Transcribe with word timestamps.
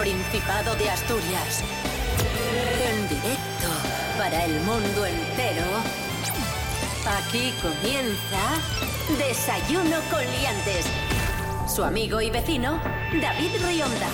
Principado 0.00 0.74
de 0.76 0.88
Asturias. 0.88 1.62
En 2.90 3.02
directo 3.06 3.68
para 4.16 4.46
el 4.46 4.58
mundo 4.62 5.04
entero. 5.04 5.66
Aquí 7.06 7.52
comienza 7.60 9.18
Desayuno 9.18 9.98
con 10.10 10.20
Liantes. 10.20 10.86
Su 11.68 11.84
amigo 11.84 12.18
y 12.22 12.30
vecino, 12.30 12.80
David 13.20 13.50
Rionda. 13.62 14.08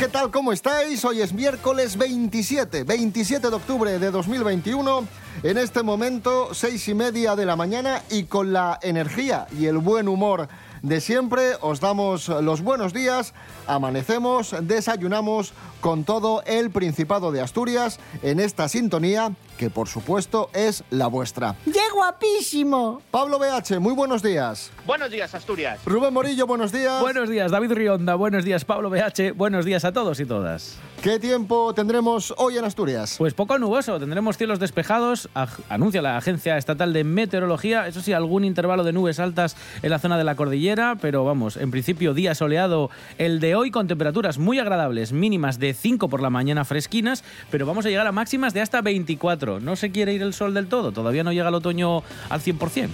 ¿Qué 0.00 0.08
tal? 0.08 0.32
¿Cómo 0.32 0.52
estáis? 0.52 1.04
Hoy 1.04 1.20
es 1.20 1.32
miércoles 1.32 1.96
27, 1.96 2.82
27 2.82 3.50
de 3.50 3.54
octubre 3.54 3.96
de 4.00 4.10
2021. 4.10 5.06
En 5.44 5.58
este 5.58 5.84
momento, 5.84 6.52
seis 6.52 6.88
y 6.88 6.94
media 6.94 7.36
de 7.36 7.46
la 7.46 7.54
mañana 7.54 8.02
y 8.10 8.24
con 8.24 8.52
la 8.52 8.80
energía 8.82 9.46
y 9.56 9.66
el 9.66 9.78
buen 9.78 10.08
humor 10.08 10.48
de 10.84 11.00
siempre, 11.00 11.52
os 11.62 11.80
damos 11.80 12.28
los 12.28 12.60
buenos 12.60 12.92
días, 12.92 13.32
amanecemos, 13.66 14.54
desayunamos 14.60 15.54
con 15.80 16.04
todo 16.04 16.42
el 16.44 16.70
Principado 16.70 17.32
de 17.32 17.40
Asturias 17.40 17.98
en 18.22 18.38
esta 18.38 18.68
sintonía 18.68 19.32
que 19.56 19.70
por 19.70 19.88
supuesto 19.88 20.50
es 20.52 20.84
la 20.90 21.06
vuestra. 21.06 21.56
¡Qué 21.64 21.80
guapísimo! 21.92 23.02
Pablo 23.10 23.38
BH, 23.38 23.80
muy 23.80 23.94
buenos 23.94 24.22
días. 24.22 24.70
Buenos 24.86 25.10
días, 25.10 25.34
Asturias. 25.34 25.80
Rubén 25.84 26.12
Morillo, 26.12 26.46
buenos 26.46 26.72
días. 26.72 27.00
Buenos 27.00 27.28
días, 27.28 27.50
David 27.50 27.72
Rionda. 27.72 28.14
Buenos 28.14 28.44
días, 28.44 28.64
Pablo 28.64 28.90
BH. 28.90 29.32
Buenos 29.34 29.64
días 29.64 29.84
a 29.84 29.92
todos 29.92 30.20
y 30.20 30.26
todas. 30.26 30.78
¿Qué 31.02 31.18
tiempo 31.18 31.74
tendremos 31.74 32.32
hoy 32.38 32.56
en 32.56 32.64
Asturias? 32.64 33.16
Pues 33.18 33.34
poco 33.34 33.58
nuboso, 33.58 34.00
tendremos 34.00 34.38
cielos 34.38 34.58
despejados, 34.58 35.28
anuncia 35.68 36.00
la 36.00 36.16
Agencia 36.16 36.56
Estatal 36.56 36.94
de 36.94 37.04
Meteorología, 37.04 37.86
eso 37.86 38.00
sí, 38.00 38.14
algún 38.14 38.42
intervalo 38.42 38.84
de 38.84 38.94
nubes 38.94 39.20
altas 39.20 39.54
en 39.82 39.90
la 39.90 39.98
zona 39.98 40.16
de 40.16 40.24
la 40.24 40.34
cordillera, 40.34 40.96
pero 40.98 41.22
vamos, 41.22 41.58
en 41.58 41.70
principio 41.70 42.14
día 42.14 42.34
soleado 42.34 42.88
el 43.18 43.38
de 43.38 43.54
hoy 43.54 43.70
con 43.70 43.86
temperaturas 43.86 44.38
muy 44.38 44.58
agradables, 44.58 45.12
mínimas 45.12 45.58
de 45.58 45.74
5 45.74 46.08
por 46.08 46.22
la 46.22 46.30
mañana 46.30 46.64
fresquinas, 46.64 47.22
pero 47.50 47.66
vamos 47.66 47.84
a 47.84 47.90
llegar 47.90 48.06
a 48.06 48.12
máximas 48.12 48.54
de 48.54 48.62
hasta 48.62 48.80
24 48.80 49.43
no 49.44 49.76
se 49.76 49.90
quiere 49.90 50.12
ir 50.12 50.22
el 50.22 50.32
sol 50.32 50.54
del 50.54 50.66
todo, 50.68 50.92
todavía 50.92 51.22
no 51.24 51.32
llega 51.32 51.48
el 51.48 51.54
otoño 51.54 52.02
al 52.30 52.40
100%. 52.40 52.88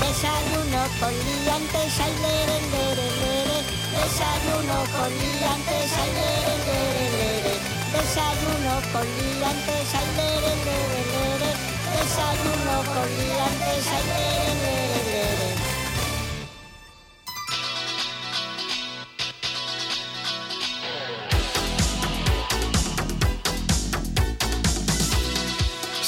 Desayuno 0.00 0.82
con 1.00 1.12
liantes, 1.12 2.00
ay, 2.00 2.12
lere, 2.22 2.56
lere, 2.72 3.06
lere. 3.20 3.58
Desayuno 3.90 4.76
con 4.96 5.10
liantes, 5.10 5.90
ay, 6.00 6.10
lere, 6.18 6.54
lere, 6.68 7.06
lere. 7.16 7.54
Desayuno 7.92 8.74
con 8.92 9.06
liantes, 9.06 9.94
ay, 9.94 10.08
lere, 10.16 10.52
lere, 10.66 11.00
lere. 11.14 11.50
Desayuno 11.96 12.76
con 12.92 13.08
liantes, 13.18 13.86
ay, 13.88 14.04
lere, 14.08 14.54
lere, 14.54 14.64
lere. 14.64 14.79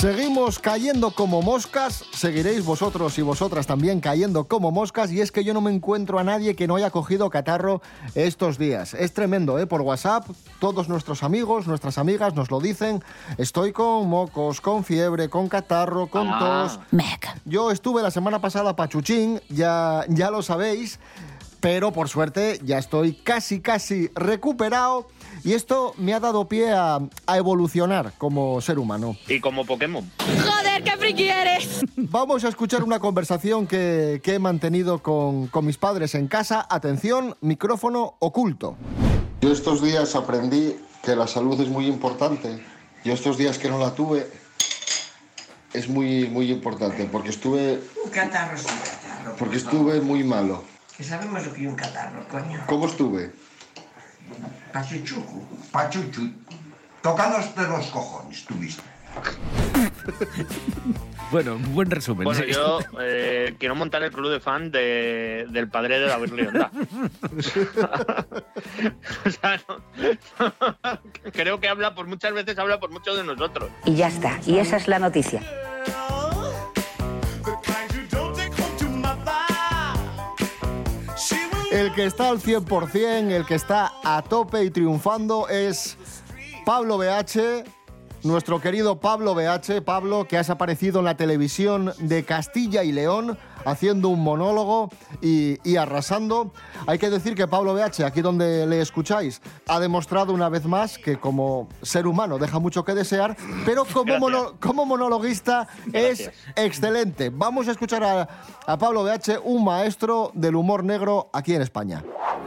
Seguimos 0.03 0.59
cayendo 0.59 1.13
como 1.13 1.43
moscas, 1.43 2.05
seguiréis 2.13 2.65
vosotros 2.65 3.17
y 3.19 3.23
vosotras 3.23 3.69
también 3.69 4.01
cayendo 4.01 4.49
como 4.49 4.73
moscas 4.73 5.13
y 5.13 5.21
es 5.21 5.31
que 5.31 5.45
yo 5.45 5.55
no 5.55 5.61
me 5.61 5.73
encuentro 5.73 6.19
a 6.19 6.25
nadie 6.25 6.57
que 6.57 6.67
no 6.67 6.75
haya 6.75 6.91
cogido 6.91 7.31
catarro 7.31 7.83
estos 8.17 8.59
días. 8.59 8.95
Es 8.95 9.13
tremendo, 9.13 9.61
¿eh? 9.61 9.69
Por 9.69 9.83
WhatsApp, 9.83 10.27
todos 10.59 10.89
nuestros 10.89 11.23
amigos, 11.23 11.69
nuestras 11.69 11.99
amigas 11.99 12.35
nos 12.35 12.51
lo 12.51 12.59
dicen. 12.59 13.01
Estoy 13.39 13.71
con 13.71 14.09
mocos, 14.09 14.61
con 14.61 14.83
fiebre, 14.83 15.29
con 15.29 15.49
catarro, 15.49 16.09
con 16.09 16.37
tos. 16.37 16.81
Yo 17.45 17.71
estuve 17.71 18.03
la 18.03 18.11
semana 18.11 18.41
pasada 18.41 18.75
pachuchín, 18.75 19.41
ya, 19.51 20.05
ya 20.09 20.33
lo 20.33 20.43
sabéis, 20.43 20.99
pero 21.61 21.93
por 21.93 22.09
suerte 22.09 22.59
ya 22.65 22.79
estoy 22.79 23.13
casi, 23.13 23.61
casi 23.61 24.11
recuperado. 24.17 25.07
Y 25.45 25.55
esto 25.55 25.95
me 25.99 26.15
ha 26.15 26.21
dado 26.21 26.47
pie 26.47 26.73
a, 26.73 27.01
a, 27.27 27.37
evolucionar 27.37 28.13
como 28.17 28.61
ser 28.61 28.79
humano. 28.79 29.17
Y 29.27 29.41
como 29.41 29.65
Pokémon. 29.65 30.09
¡Joder, 30.19 30.85
qué 30.85 30.97
friki 30.97 31.29
eres! 31.29 31.81
Vamos 31.97 32.45
a 32.45 32.49
escuchar 32.49 32.85
una 32.85 33.01
conversación 33.01 33.67
que, 33.67 34.21
que 34.23 34.35
he 34.35 34.39
mantenido 34.39 35.03
con, 35.03 35.49
con 35.49 35.67
mis 35.67 35.79
padres 35.79 36.15
en 36.15 36.29
casa. 36.29 36.65
Atención, 36.71 37.37
micrófono 37.41 38.15
oculto. 38.21 38.77
Yo 39.41 39.51
estos 39.51 39.83
días 39.83 40.15
aprendí 40.15 40.77
que 41.03 41.17
la 41.17 41.27
salud 41.27 41.61
es 41.61 41.69
muy 41.69 41.87
importante. 41.87 42.63
Yo 43.05 43.13
estos 43.13 43.37
días 43.37 43.59
que 43.59 43.69
no 43.69 43.79
la 43.79 43.97
tuve 43.97 44.29
es 45.73 45.89
muy, 45.89 46.29
muy 46.29 46.53
importante 46.53 47.05
porque 47.11 47.31
estuve... 47.31 47.83
Un 48.05 48.11
catarro 48.11 48.55
es 48.55 48.65
un 48.65 48.79
catarro. 48.79 49.37
Porque 49.37 49.57
estuve 49.57 50.01
muy 50.01 50.23
malo. 50.23 50.63
Que 50.97 51.03
sabemos 51.03 51.45
lo 51.45 51.53
que 51.53 51.63
es 51.63 51.67
un 51.67 51.75
catarro, 51.75 52.29
coño. 52.29 52.61
¿Cómo 52.69 52.87
estuve? 52.87 53.33
Pachuchucu. 54.73 55.47
Pachuchu. 55.71 56.33
Tocados 57.03 57.55
de 57.55 57.67
los 57.67 57.87
cojones, 57.87 58.45
tuviste. 58.45 58.83
Bueno, 61.33 61.59
buen 61.71 61.91
resumen. 61.91 62.25
Bueno, 62.25 62.43
sí. 62.45 62.53
yo 62.53 62.79
eh, 63.01 63.55
quiero 63.59 63.75
montar 63.75 64.03
el 64.03 64.13
club 64.13 64.31
de 64.31 64.39
fan 64.39 64.71
de, 64.71 65.47
del 65.49 65.71
padre 65.71 65.99
de 65.99 66.07
David 66.07 66.35
Rionda. 66.35 66.71
o 69.25 69.31
sea, 69.31 69.59
no, 69.67 69.83
creo 71.33 71.59
que 71.59 71.71
habla 71.71 71.95
por 71.95 72.07
muchas 72.07 72.35
veces, 72.35 72.59
habla 72.59 72.79
por 72.79 72.91
muchos 72.91 73.17
de 73.17 73.25
nosotros. 73.25 73.71
Y 73.87 73.95
ya 73.95 74.09
está, 74.09 74.41
y 74.45 74.59
esa 74.59 74.77
es 74.77 74.89
la 74.89 74.99
noticia. 74.99 75.41
El 81.83 81.93
que 81.93 82.05
está 82.07 82.29
al 82.29 82.39
100%, 82.39 83.33
el 83.33 83.45
que 83.45 83.57
está 83.57 83.93
a 84.05 84.23
tope 84.23 84.63
y 84.63 84.71
triunfando 84.71 85.49
es 85.49 85.99
Pablo 86.65 86.97
BH, 86.97 87.65
nuestro 88.23 88.61
querido 88.61 89.01
Pablo 89.01 89.35
BH, 89.35 89.83
Pablo, 89.85 90.29
que 90.29 90.39
has 90.39 90.49
aparecido 90.49 91.01
en 91.01 91.07
la 91.07 91.17
televisión 91.17 91.93
de 91.99 92.23
Castilla 92.25 92.85
y 92.85 92.93
León 92.93 93.37
haciendo 93.65 94.09
un 94.09 94.21
monólogo 94.21 94.91
y, 95.21 95.59
y, 95.69 95.77
arrasando. 95.77 96.53
Hay 96.87 96.99
que 96.99 97.11
decir 97.11 97.35
que 97.35 97.47
Pablo 97.47 97.75
BH, 97.75 98.05
aquí 98.05 98.21
donde 98.21 98.67
le 98.67 98.81
escucháis, 98.81 99.41
ha 99.69 99.81
demostrado 99.81 100.33
una 100.33 100.49
vez 100.49 100.65
más 100.65 100.99
que 100.99 101.19
como 101.19 101.69
ser 101.83 102.07
humano 102.07 102.39
deja 102.39 102.59
mucho 102.59 102.85
que 102.85 102.95
desear, 102.95 103.37
pero 103.65 103.85
como, 103.85 104.19
mono, 104.19 104.55
como 104.61 104.87
monologuista 104.87 105.69
Gracias. 105.87 106.21
es 106.21 106.33
excelente. 106.57 107.31
Vamos 107.31 107.69
a 107.69 107.73
escuchar 107.73 108.03
a, 108.05 108.29
a 108.67 108.79
Pablo 108.79 109.05
BH, 109.05 109.41
un 109.45 109.65
maestro 109.65 110.31
del 110.35 110.55
humor 110.57 110.85
negro 110.85 111.31
aquí 111.33 111.55
en 111.55 111.63
España. 111.63 112.03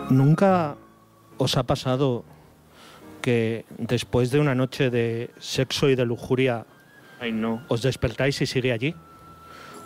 ¿Nunca 0.10 0.76
os 1.38 1.58
ha 1.58 1.64
pasado 1.64 2.24
que 3.22 3.66
después 3.78 4.32
de 4.32 4.40
una 4.40 4.56
noche 4.56 4.90
de 4.90 5.32
sexo 5.40 5.90
y 5.90 5.96
de 5.96 6.06
lujuria 6.06 6.66
Ay, 7.20 7.32
no. 7.32 7.64
os 7.70 7.82
despertáis 7.82 8.40
y 8.42 8.46
sigue 8.46 8.72
allí? 8.72 8.96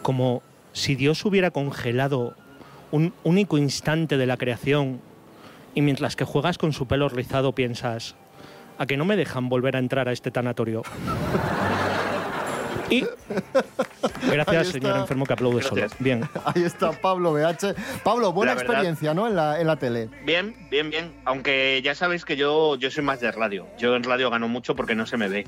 Como 0.02 0.42
si 0.74 0.96
Dios 0.96 1.24
hubiera 1.26 1.52
congelado 1.52 2.36
un 2.92 3.14
único 3.24 3.58
instante 3.58 4.18
de 4.18 4.26
la 4.26 4.38
creación 4.38 5.02
y 5.76 5.82
mientras 5.82 6.16
que 6.16 6.26
juegas 6.26 6.58
con 6.58 6.74
su 6.74 6.88
pelo 6.88 7.10
rizado 7.10 7.54
piensas, 7.54 8.16
¿a 8.78 8.86
que 8.86 8.98
no 8.98 9.06
me 9.06 9.16
dejan 9.16 9.50
volver 9.50 9.76
a 9.76 9.80
entrar 9.80 10.08
a 10.08 10.12
este 10.12 10.32
tanatorio? 10.32 10.84
Y 12.90 13.06
gracias, 14.32 14.68
señor 14.70 14.98
enfermo, 14.98 15.26
que 15.26 15.34
aplaude 15.34 15.58
Gracias. 15.62 15.92
solo. 15.92 16.04
Bien. 16.04 16.30
Ahí 16.46 16.64
está 16.64 16.92
Pablo 16.92 17.34
BH. 17.34 17.76
Pablo, 18.04 18.32
buena 18.34 18.54
verdad- 18.54 18.66
experiencia, 18.70 19.14
¿no? 19.14 19.28
En 19.28 19.36
la, 19.36 19.60
en 19.60 19.68
la 19.68 19.76
tele. 19.78 20.10
Bien, 20.26 20.56
bien, 20.70 20.90
bien. 20.90 21.14
Aunque 21.26 21.82
ya 21.84 21.96
sabéis 21.96 22.26
que 22.26 22.36
yo, 22.36 22.76
yo 22.76 22.92
soy 22.92 23.04
más 23.04 23.20
de 23.20 23.32
radio. 23.32 23.68
Yo 23.78 23.96
en 23.96 24.04
radio 24.04 24.30
gano 24.30 24.48
mucho 24.48 24.76
porque 24.76 24.96
no 24.96 25.06
se 25.06 25.18
me 25.18 25.28
ve. 25.30 25.46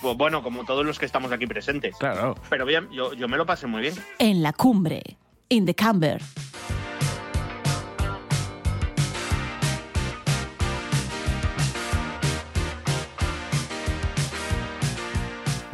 Pues 0.00 0.16
Bueno, 0.16 0.42
como 0.42 0.64
todos 0.64 0.84
los 0.84 0.98
que 0.98 1.06
estamos 1.06 1.32
aquí 1.32 1.46
presentes. 1.46 1.96
Claro. 1.98 2.34
Pero 2.50 2.66
bien, 2.66 2.88
yo, 2.92 3.12
yo 3.14 3.28
me 3.28 3.36
lo 3.36 3.46
pasé 3.46 3.66
muy 3.66 3.82
bien. 3.82 3.94
En 4.18 4.42
la 4.42 4.52
cumbre. 4.52 5.02
In 5.48 5.66
the 5.66 5.74
camber. 5.74 6.20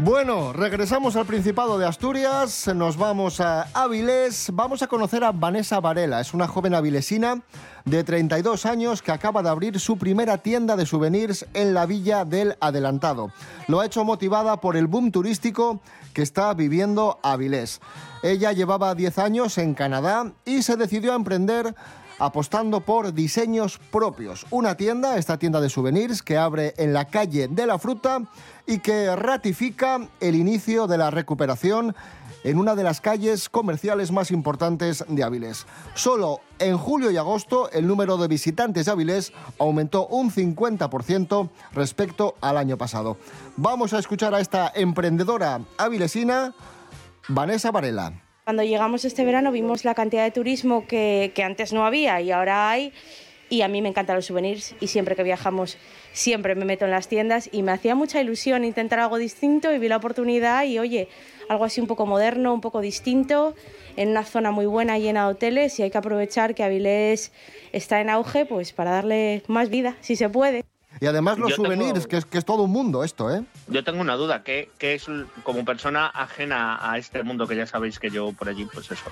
Bueno, 0.03 0.55
regresamos 0.55 1.15
al 1.17 1.27
Principado 1.27 1.79
de 1.79 1.85
Asturias, 1.85 2.71
nos 2.75 2.97
vamos 2.97 3.39
a 3.39 3.65
Avilés, 3.75 4.49
vamos 4.51 4.81
a 4.81 4.87
conocer 4.87 5.23
a 5.23 5.31
Vanessa 5.31 5.79
Varela, 5.79 6.23
es 6.23 6.33
una 6.33 6.49
joven 6.49 6.73
avilesina 6.73 7.43
de 7.85 8.03
32 8.03 8.65
años 8.65 9.03
que 9.03 9.13
acaba 9.13 9.43
de 9.43 9.51
abrir 9.51 9.79
su 9.79 9.99
primera 9.99 10.39
tienda 10.39 10.77
de 10.77 10.87
souvenirs 10.87 11.45
en 11.53 11.75
la 11.75 11.85
Villa 11.85 12.25
del 12.25 12.57
Adelantado. 12.61 13.31
Lo 13.69 13.81
ha 13.81 13.85
hecho 13.85 14.03
motivada 14.03 14.59
por 14.63 14.79
el 14.79 14.87
boom 14.87 15.13
turístico 15.13 15.81
que 16.15 16.23
está 16.23 16.55
viviendo 16.55 17.21
Avilés. 17.23 17.83
Ella 18.23 18.53
llevaba 18.53 18.95
10 18.95 19.19
años 19.19 19.59
en 19.59 19.75
Canadá 19.75 20.33
y 20.47 20.63
se 20.63 20.77
decidió 20.77 21.13
a 21.13 21.17
emprender 21.17 21.75
apostando 22.21 22.81
por 22.83 23.13
diseños 23.13 23.79
propios. 23.91 24.47
Una 24.51 24.77
tienda, 24.77 25.17
esta 25.17 25.39
tienda 25.39 25.61
de 25.61 25.71
souvenirs, 25.71 26.23
que 26.23 26.37
abre 26.37 26.75
en 26.77 26.93
la 26.93 27.07
calle 27.07 27.49
de 27.49 27.67
la 27.67 27.79
fruta 27.79 28.23
y 28.67 28.79
que 28.79 29.17
ratifica 29.17 30.09
el 30.21 30.37
inicio 30.37 30.87
de 30.87 30.99
la 30.99 31.11
recuperación 31.11 31.97
en 32.45 32.59
una 32.59 32.75
de 32.75 32.85
las 32.85 33.01
calles 33.01 33.49
comerciales 33.49 34.13
más 34.13 34.31
importantes 34.31 35.05
de 35.09 35.23
Avilés. 35.23 35.67
Solo 35.95 36.41
en 36.59 36.79
julio 36.79 37.11
y 37.11 37.17
agosto 37.17 37.71
el 37.73 37.87
número 37.87 38.17
de 38.17 38.29
visitantes 38.29 38.87
de 38.87 39.25
aumentó 39.59 40.07
un 40.07 40.31
50% 40.31 41.49
respecto 41.73 42.35
al 42.41 42.57
año 42.57 42.77
pasado. 42.77 43.17
Vamos 43.57 43.93
a 43.93 43.99
escuchar 43.99 44.35
a 44.35 44.41
esta 44.41 44.71
emprendedora 44.75 45.61
avilesina, 45.79 46.55
Vanessa 47.29 47.71
Varela. 47.71 48.30
Cuando 48.51 48.65
llegamos 48.65 49.05
este 49.05 49.25
verano 49.25 49.53
vimos 49.53 49.85
la 49.85 49.95
cantidad 49.95 50.25
de 50.25 50.33
turismo 50.33 50.85
que, 50.89 51.31
que 51.37 51.45
antes 51.45 51.73
no 51.73 51.87
había 51.87 52.21
y 52.21 52.33
ahora 52.33 52.69
hay. 52.69 52.93
Y 53.49 53.63
a 53.63 53.69
mí 53.69 53.81
me 53.81 53.91
encantan 53.91 54.17
los 54.17 54.27
souvenirs 54.27 54.75
y 54.81 54.89
siempre 54.89 55.15
que 55.15 55.23
viajamos 55.23 55.79
siempre 56.13 56.57
me 56.57 56.65
meto 56.65 56.85
en 56.85 56.91
las 56.91 57.07
tiendas 57.07 57.49
y 57.53 57.63
me 57.63 57.71
hacía 57.71 57.95
mucha 57.95 58.21
ilusión 58.21 58.65
intentar 58.65 58.99
algo 58.99 59.19
distinto 59.19 59.73
y 59.73 59.79
vi 59.79 59.87
la 59.87 59.99
oportunidad 59.99 60.65
y 60.65 60.81
oye, 60.81 61.09
algo 61.49 61.65
así 61.65 61.81
un 61.81 61.87
poco 61.87 62.07
moderno, 62.07 62.53
un 62.53 62.61
poco 62.61 62.81
distinto, 62.81 63.55
en 63.95 64.09
una 64.09 64.25
zona 64.25 64.51
muy 64.51 64.67
buena 64.67 64.99
llena 64.99 65.27
de 65.27 65.35
hoteles 65.35 65.79
y 65.79 65.85
hay 65.85 65.93
que 65.93 65.99
aprovechar 65.99 66.57
que 66.57 66.65
Avilés 66.65 67.31
está 67.71 68.01
en 68.01 68.11
auge 68.11 68.47
pues 68.47 68.73
para 68.73 68.91
darle 68.91 69.45
más 69.47 69.69
vida, 69.71 69.97
si 70.01 70.17
se 70.17 70.29
puede. 70.29 70.65
Y 71.01 71.07
además 71.07 71.39
los 71.39 71.51
Yo 71.51 71.57
tengo- 71.63 71.67
souvenirs, 71.73 72.09
que, 72.09 72.17
es, 72.17 72.25
que 72.25 72.37
es 72.39 72.45
todo 72.45 72.65
un 72.65 72.73
mundo 72.73 73.05
esto, 73.05 73.33
¿eh? 73.33 73.45
Yo 73.71 73.85
tengo 73.85 74.01
una 74.01 74.17
duda, 74.17 74.43
¿qué, 74.43 74.71
qué 74.79 74.95
es 74.95 75.07
como 75.45 75.65
persona 75.65 76.07
ajena 76.07 76.79
a 76.83 76.99
este 76.99 77.23
mundo 77.23 77.47
que 77.47 77.55
ya 77.55 77.67
sabéis 77.67 78.01
que 78.01 78.11
yo 78.11 78.33
por 78.33 78.49
allí, 78.49 78.67
pues 78.73 78.91
eso, 78.91 79.11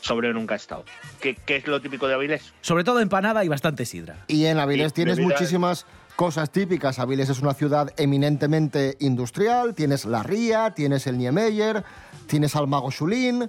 sobre 0.00 0.32
nunca 0.34 0.54
he 0.54 0.56
estado? 0.58 0.84
¿Qué, 1.20 1.36
qué 1.46 1.56
es 1.56 1.66
lo 1.66 1.80
típico 1.80 2.06
de 2.06 2.14
Avilés? 2.14 2.52
Sobre 2.60 2.84
todo 2.84 3.00
empanada 3.00 3.44
y 3.44 3.48
bastante 3.48 3.86
sidra. 3.86 4.24
Y 4.28 4.44
en 4.44 4.58
Avilés 4.58 4.92
Y 4.92 4.94
tienes 4.94 5.18
muchísimas 5.18 5.86
cosas 6.16 6.50
típicas. 6.50 6.98
Avilés 6.98 7.30
es 7.30 7.40
una 7.40 7.54
ciudad 7.54 7.92
eminentemente 7.96 8.96
industrial, 9.00 9.74
tienes 9.74 10.04
la 10.04 10.22
Ría, 10.22 10.72
tienes 10.74 11.06
el 11.06 11.16
Niemeyer, 11.16 11.82
tienes 12.26 12.54
al 12.56 12.66
Mago 12.66 12.90
Chulín. 12.90 13.48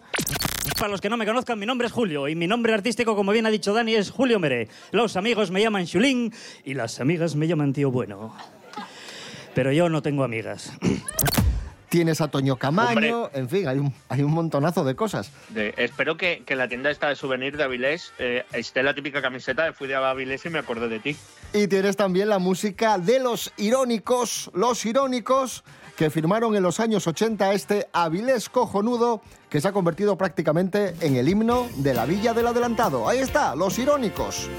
Para 0.79 0.89
los 0.89 1.01
que 1.01 1.09
no 1.09 1.17
me 1.17 1.25
conozcan, 1.25 1.59
mi 1.59 1.65
nombre 1.65 1.87
es 1.87 1.93
Julio 1.93 2.27
y 2.27 2.35
mi 2.35 2.47
nombre 2.47 2.73
artístico, 2.73 3.15
como 3.15 3.31
bien 3.31 3.45
ha 3.45 3.49
dicho 3.49 3.73
Dani, 3.73 3.93
es 3.95 4.09
Julio 4.09 4.39
Meré. 4.39 4.69
Los 4.91 5.15
amigos 5.15 5.51
me 5.51 5.61
llaman 5.61 5.85
Chulín 5.85 6.33
y 6.63 6.73
las 6.73 6.99
amigas 6.99 7.35
me 7.35 7.47
llaman 7.47 7.73
Tío 7.73 7.91
Bueno. 7.91 8.35
Pero 9.55 9.71
yo 9.71 9.89
no 9.89 10.01
tengo 10.03 10.23
amigas. 10.23 10.71
Tienes 11.89 12.19
a 12.19 12.27
Toño 12.27 12.57
Camaño, 12.57 13.29
en 13.33 13.47
fin, 13.47 13.67
hay 13.69 13.77
un, 13.77 13.93
hay 14.09 14.21
un 14.21 14.33
montonazo 14.33 14.83
de 14.83 14.95
cosas. 14.95 15.31
De- 15.49 15.73
espero 15.77 16.17
que, 16.17 16.43
que 16.45 16.55
la 16.57 16.67
tienda 16.67 16.91
esta 16.91 17.07
de 17.07 17.15
souvenir 17.15 17.55
de 17.55 17.63
Avilés 17.63 18.11
eh, 18.19 18.43
esté 18.51 18.83
la 18.83 18.93
típica 18.93 19.21
camiseta 19.21 19.63
de 19.63 19.71
fui 19.71 19.87
de 19.87 19.95
Avilés 19.95 20.45
y 20.45 20.49
me 20.49 20.59
acordé 20.59 20.89
de 20.89 20.99
ti. 20.99 21.15
Y 21.53 21.67
tienes 21.67 21.95
también 21.95 22.27
la 22.27 22.37
música 22.39 22.97
de 22.97 23.19
los 23.21 23.53
irónicos, 23.55 24.51
los 24.53 24.85
irónicos 24.85 25.63
que 25.95 26.09
firmaron 26.09 26.53
en 26.57 26.63
los 26.63 26.81
años 26.81 27.07
80 27.07 27.53
este 27.53 27.87
Avilés 27.93 28.49
cojonudo 28.49 29.21
que 29.49 29.61
se 29.61 29.69
ha 29.69 29.71
convertido 29.71 30.17
prácticamente 30.17 30.95
en 30.99 31.15
el 31.15 31.29
himno 31.29 31.67
de 31.77 31.93
la 31.93 32.05
Villa 32.05 32.33
del 32.33 32.47
Adelantado. 32.47 33.07
Ahí 33.07 33.19
está, 33.19 33.55
los 33.55 33.79
irónicos. 33.79 34.49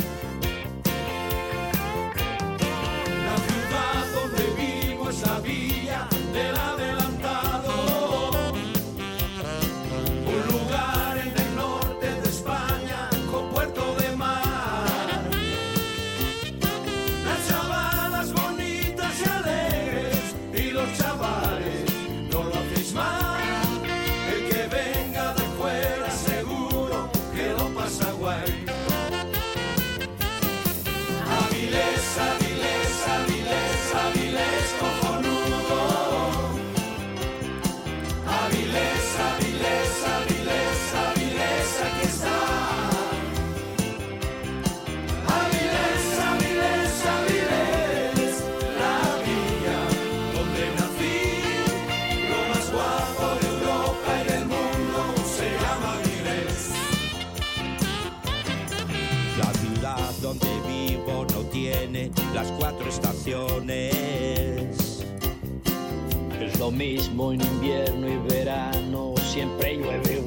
Lo 66.66 66.72
mismo 66.72 67.32
en 67.32 67.40
invierno 67.42 68.08
y 68.08 68.16
verano, 68.28 69.14
siempre 69.32 69.76
llueve 69.76 70.25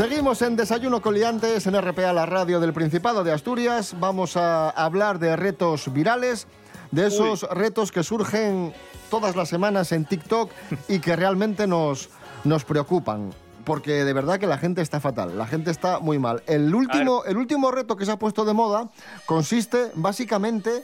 Seguimos 0.00 0.40
en 0.40 0.56
Desayuno 0.56 1.02
Coliantes 1.02 1.66
en 1.66 1.78
RPA, 1.78 2.14
la 2.14 2.24
radio 2.24 2.58
del 2.58 2.72
Principado 2.72 3.22
de 3.22 3.32
Asturias. 3.32 3.94
Vamos 4.00 4.34
a 4.38 4.70
hablar 4.70 5.18
de 5.18 5.36
retos 5.36 5.92
virales, 5.92 6.46
de 6.90 7.08
esos 7.08 7.42
retos 7.50 7.92
que 7.92 8.02
surgen 8.02 8.72
todas 9.10 9.36
las 9.36 9.50
semanas 9.50 9.92
en 9.92 10.06
TikTok 10.06 10.52
y 10.88 11.00
que 11.00 11.16
realmente 11.16 11.66
nos, 11.66 12.08
nos 12.44 12.64
preocupan. 12.64 13.34
Porque 13.66 14.06
de 14.06 14.12
verdad 14.14 14.40
que 14.40 14.46
la 14.46 14.56
gente 14.56 14.80
está 14.80 15.00
fatal, 15.00 15.36
la 15.36 15.46
gente 15.46 15.70
está 15.70 15.98
muy 15.98 16.18
mal. 16.18 16.42
El 16.46 16.74
último, 16.74 17.24
el 17.26 17.36
último 17.36 17.70
reto 17.70 17.94
que 17.96 18.06
se 18.06 18.12
ha 18.12 18.18
puesto 18.18 18.46
de 18.46 18.54
moda 18.54 18.88
consiste 19.26 19.90
básicamente 19.96 20.82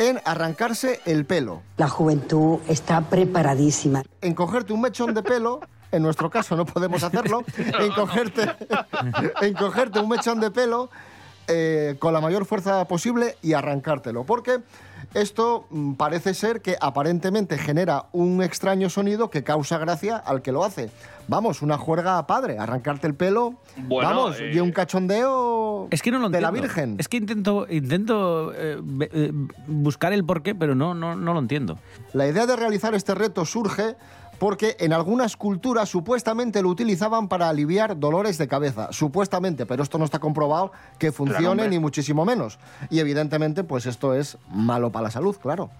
en 0.00 0.20
arrancarse 0.24 1.00
el 1.04 1.24
pelo. 1.24 1.62
La 1.76 1.88
juventud 1.88 2.58
está 2.66 3.00
preparadísima. 3.02 4.02
En 4.22 4.34
cogerte 4.34 4.72
un 4.72 4.80
mechón 4.80 5.14
de 5.14 5.22
pelo, 5.22 5.60
en 5.92 6.02
nuestro 6.02 6.30
caso 6.30 6.56
no 6.56 6.64
podemos 6.64 7.02
hacerlo, 7.02 7.44
en 7.80 7.92
cogerte, 7.92 8.48
en 9.42 9.54
cogerte 9.54 9.98
un 9.98 10.08
mechón 10.08 10.40
de 10.40 10.50
pelo 10.50 10.90
eh, 11.52 11.96
con 11.98 12.12
la 12.12 12.20
mayor 12.20 12.44
fuerza 12.44 12.84
posible 12.84 13.36
y 13.42 13.54
arrancártelo. 13.54 14.22
Porque 14.22 14.60
esto 15.14 15.66
mm, 15.70 15.94
parece 15.94 16.32
ser 16.32 16.62
que 16.62 16.76
aparentemente 16.80 17.58
genera 17.58 18.04
un 18.12 18.40
extraño 18.40 18.88
sonido 18.88 19.30
que 19.30 19.42
causa 19.42 19.76
gracia 19.78 20.16
al 20.16 20.42
que 20.42 20.52
lo 20.52 20.64
hace. 20.64 20.90
Vamos, 21.26 21.62
una 21.62 21.76
juerga 21.76 22.24
padre, 22.28 22.58
arrancarte 22.58 23.08
el 23.08 23.14
pelo. 23.14 23.54
Bueno, 23.76 24.10
vamos, 24.10 24.40
eh, 24.40 24.52
y 24.54 24.60
un 24.60 24.70
cachondeo 24.70 25.88
Es 25.90 26.02
que 26.02 26.12
no 26.12 26.20
lo 26.20 26.28
de 26.28 26.40
la. 26.40 26.52
Virgen. 26.52 26.94
Es 27.00 27.08
que 27.08 27.16
intento, 27.16 27.66
intento 27.68 28.52
eh, 28.54 29.32
buscar 29.66 30.12
el 30.12 30.24
porqué, 30.24 30.54
pero 30.54 30.76
no, 30.76 30.94
no, 30.94 31.16
no 31.16 31.34
lo 31.34 31.40
entiendo. 31.40 31.78
La 32.12 32.28
idea 32.28 32.46
de 32.46 32.54
realizar 32.54 32.94
este 32.94 33.16
reto 33.16 33.44
surge 33.44 33.96
porque 34.40 34.74
en 34.80 34.94
algunas 34.94 35.36
culturas 35.36 35.90
supuestamente 35.90 36.62
lo 36.62 36.70
utilizaban 36.70 37.28
para 37.28 37.50
aliviar 37.50 37.98
dolores 38.00 38.38
de 38.38 38.48
cabeza. 38.48 38.88
Supuestamente, 38.90 39.66
pero 39.66 39.82
esto 39.82 39.98
no 39.98 40.06
está 40.06 40.18
comprobado 40.18 40.72
que 40.98 41.12
funcione 41.12 41.68
ni 41.68 41.78
muchísimo 41.78 42.24
menos. 42.24 42.58
Y 42.88 43.00
evidentemente, 43.00 43.64
pues 43.64 43.84
esto 43.84 44.14
es 44.14 44.38
malo 44.48 44.90
para 44.90 45.04
la 45.04 45.10
salud, 45.10 45.36
claro. 45.36 45.70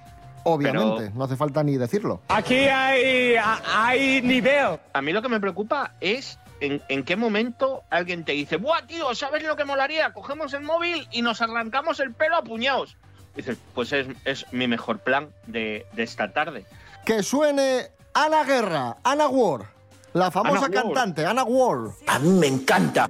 Obviamente, 0.45 1.05
Pero- 1.05 1.13
no 1.15 1.25
hace 1.25 1.37
falta 1.37 1.65
ni 1.65 1.79
decirlo. 1.79 2.21
Aquí 2.29 2.55
hay, 2.55 3.35
hay 3.75 4.21
nivel. 4.21 4.79
A 4.93 5.01
mí 5.01 5.13
lo 5.15 5.23
que 5.23 5.31
me 5.31 5.41
preocupa 5.41 5.95
es 6.03 6.39
en, 6.61 6.83
en 6.91 7.03
qué 7.05 7.17
momento 7.17 7.83
alguien 7.89 8.27
te 8.27 8.33
dice, 8.33 8.57
¡buah, 8.59 8.83
tío! 8.87 9.15
¿Sabes 9.15 9.43
lo 9.43 9.57
que 9.57 9.65
molaría? 9.65 10.13
Cogemos 10.13 10.53
el 10.53 10.65
móvil 10.65 11.09
y 11.11 11.23
nos 11.23 11.41
arrancamos 11.41 11.99
el 12.01 12.13
pelo 12.13 12.37
a 12.37 12.43
puñados. 12.43 12.99
Dices, 13.35 13.57
pues 13.75 13.91
es, 13.95 14.07
es 14.27 14.45
mi 14.53 14.67
mejor 14.69 14.99
plan 14.99 15.31
de, 15.47 15.87
de 15.95 16.03
esta 16.03 16.31
tarde. 16.35 16.67
Que 17.07 17.23
suene 17.23 17.89
Ana 18.15 18.45
Guerra, 18.45 18.97
Ana 19.05 19.29
Ward, 19.29 19.67
la 20.15 20.31
famosa 20.31 20.67
Ana 20.67 20.83
cantante, 20.83 21.25
Ana 21.25 21.45
Ward. 21.45 21.93
A 22.07 22.19
mí 22.19 22.31
me 22.31 22.47
encanta. 22.49 23.09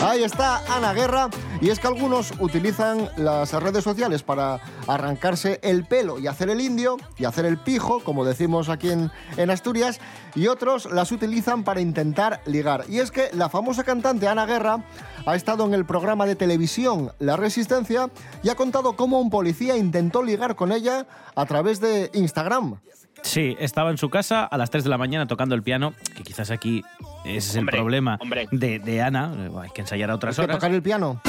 Ahí 0.00 0.22
está 0.22 0.62
Ana 0.68 0.92
Guerra. 0.94 1.28
Y 1.64 1.70
es 1.70 1.80
que 1.80 1.86
algunos 1.86 2.34
utilizan 2.40 3.08
las 3.16 3.54
redes 3.54 3.82
sociales 3.82 4.22
para 4.22 4.60
arrancarse 4.86 5.60
el 5.62 5.86
pelo 5.86 6.18
y 6.18 6.26
hacer 6.26 6.50
el 6.50 6.60
indio 6.60 6.98
y 7.16 7.24
hacer 7.24 7.46
el 7.46 7.56
pijo, 7.56 8.00
como 8.00 8.26
decimos 8.26 8.68
aquí 8.68 8.90
en, 8.90 9.50
Asturias, 9.50 9.98
y 10.34 10.48
otros 10.48 10.84
las 10.92 11.10
utilizan 11.10 11.64
para 11.64 11.80
intentar 11.80 12.42
ligar. 12.44 12.84
Y 12.90 12.98
es 12.98 13.10
que 13.10 13.30
la 13.32 13.48
famosa 13.48 13.82
cantante 13.82 14.28
Ana 14.28 14.44
Guerra 14.44 14.84
ha 15.24 15.36
estado 15.36 15.64
en 15.64 15.72
el 15.72 15.86
programa 15.86 16.26
de 16.26 16.36
televisión 16.36 17.12
La 17.18 17.38
Resistencia 17.38 18.10
y 18.42 18.50
ha 18.50 18.56
contado 18.56 18.94
cómo 18.94 19.18
un 19.18 19.30
policía 19.30 19.78
intentó 19.78 20.22
ligar 20.22 20.56
con 20.56 20.70
ella 20.70 21.06
a 21.34 21.46
través 21.46 21.80
de 21.80 22.10
Instagram. 22.12 22.78
Sí, 23.22 23.56
estaba 23.58 23.90
en 23.90 23.96
su 23.96 24.10
casa 24.10 24.44
a 24.44 24.58
las 24.58 24.68
3 24.68 24.84
de 24.84 24.90
la 24.90 24.98
mañana 24.98 25.26
tocando 25.26 25.54
el 25.54 25.62
piano, 25.62 25.94
que 26.14 26.22
quizás 26.24 26.50
aquí 26.50 26.82
ese 27.24 27.50
es 27.50 27.56
Hombre, 27.56 27.76
el 27.76 27.82
problema 27.82 28.18
hombre. 28.20 28.48
de, 28.50 28.78
de 28.78 29.02
Ana. 29.02 29.32
Hay 29.62 29.70
que 29.70 29.80
ensayar 29.82 30.10
a 30.10 30.14
otras 30.14 30.32
¿Es 30.32 30.36
que 30.38 30.44
horas. 30.44 30.56
tocar 30.56 30.72
el 30.72 30.82
piano? 30.82 31.20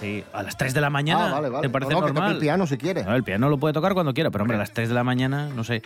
Sí, 0.00 0.24
a 0.32 0.42
las 0.42 0.56
3 0.56 0.74
de 0.74 0.80
la 0.80 0.90
mañana. 0.90 1.28
Ah, 1.28 1.32
vale, 1.34 1.48
vale. 1.48 1.62
¿Te 1.68 1.70
parece 1.72 1.92
No, 1.92 2.00
no, 2.00 2.06
que 2.06 2.10
toque 2.10 2.20
normal? 2.20 2.34
el 2.36 2.40
piano 2.40 2.66
si 2.66 2.76
quiere. 2.76 3.04
No, 3.04 3.14
el 3.14 3.22
piano 3.22 3.48
lo 3.48 3.58
puede 3.58 3.72
tocar 3.72 3.94
cuando 3.94 4.12
quiera, 4.12 4.30
pero 4.32 4.42
hombre, 4.42 4.56
a 4.56 4.58
las 4.60 4.72
3 4.72 4.88
de 4.88 4.94
la 4.96 5.04
mañana, 5.04 5.48
no 5.54 5.62
sé. 5.62 5.80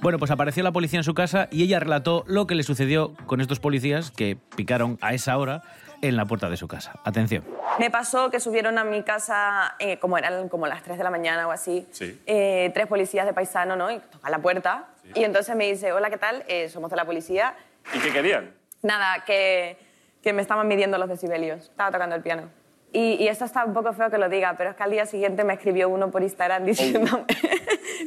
Bueno, 0.00 0.18
pues 0.18 0.30
apareció 0.32 0.62
la 0.64 0.72
policía 0.72 0.98
en 0.98 1.04
su 1.04 1.14
casa 1.14 1.46
y 1.52 1.62
ella 1.62 1.78
relató 1.78 2.24
lo 2.26 2.48
que 2.48 2.56
le 2.56 2.64
sucedió 2.64 3.14
con 3.26 3.40
estos 3.40 3.60
policías 3.60 4.10
que 4.10 4.36
picaron 4.56 4.98
a 5.00 5.14
esa 5.14 5.38
hora 5.38 5.62
en 6.02 6.16
la 6.16 6.24
puerta 6.24 6.50
de 6.50 6.56
su 6.56 6.66
casa. 6.66 6.98
Atención. 7.04 7.44
Me 7.78 7.90
pasó 7.90 8.28
que 8.30 8.40
subieron 8.40 8.76
a 8.76 8.82
mi 8.84 9.02
casa, 9.04 9.76
eh, 9.78 9.98
como 9.98 10.18
eran 10.18 10.48
como 10.48 10.66
las 10.66 10.82
3 10.82 10.98
de 10.98 11.04
la 11.04 11.10
mañana 11.10 11.46
o 11.46 11.52
así, 11.52 11.86
Sí. 11.92 12.20
eh, 12.26 12.72
tres 12.74 12.88
policías 12.88 13.24
de 13.24 13.32
paisano, 13.34 13.76
¿no? 13.76 13.88
Y 13.92 14.00
tocan 14.10 14.32
la 14.32 14.38
puerta. 14.40 14.86
Y 15.14 15.22
entonces 15.22 15.54
me 15.54 15.70
dice, 15.70 15.92
hola, 15.92 16.10
¿qué 16.10 16.16
tal? 16.18 16.42
Eh, 16.48 16.68
somos 16.68 16.90
de 16.90 16.96
la 16.96 17.04
policía. 17.04 17.54
¿Y 17.94 17.98
qué 18.00 18.10
querían? 18.12 18.50
Nada, 18.82 19.24
que, 19.24 19.76
que 20.22 20.32
me 20.32 20.42
estaban 20.42 20.66
midiendo 20.68 20.98
los 20.98 21.08
decibelios. 21.08 21.64
Estaba 21.64 21.90
tocando 21.90 22.16
el 22.16 22.22
piano. 22.22 22.48
Y, 22.92 23.14
y 23.22 23.28
esto 23.28 23.44
está 23.44 23.64
un 23.64 23.72
poco 23.72 23.92
feo 23.92 24.10
que 24.10 24.18
lo 24.18 24.28
diga, 24.28 24.54
pero 24.58 24.70
es 24.70 24.76
que 24.76 24.82
al 24.82 24.90
día 24.90 25.06
siguiente 25.06 25.44
me 25.44 25.54
escribió 25.54 25.88
uno 25.88 26.10
por 26.10 26.22
Instagram 26.22 26.64
diciéndome, 26.66 27.24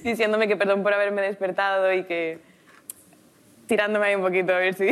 diciéndome 0.04 0.48
que 0.48 0.58
perdón 0.58 0.84
por 0.84 0.94
haberme 0.94 1.22
despertado 1.22 1.94
y 1.94 2.04
que 2.04 2.42
tirándome 3.68 4.08
ahí 4.08 4.16
un 4.16 4.22
poquito 4.22 4.54
a 4.54 4.58
ver 4.58 4.74
si... 4.74 4.92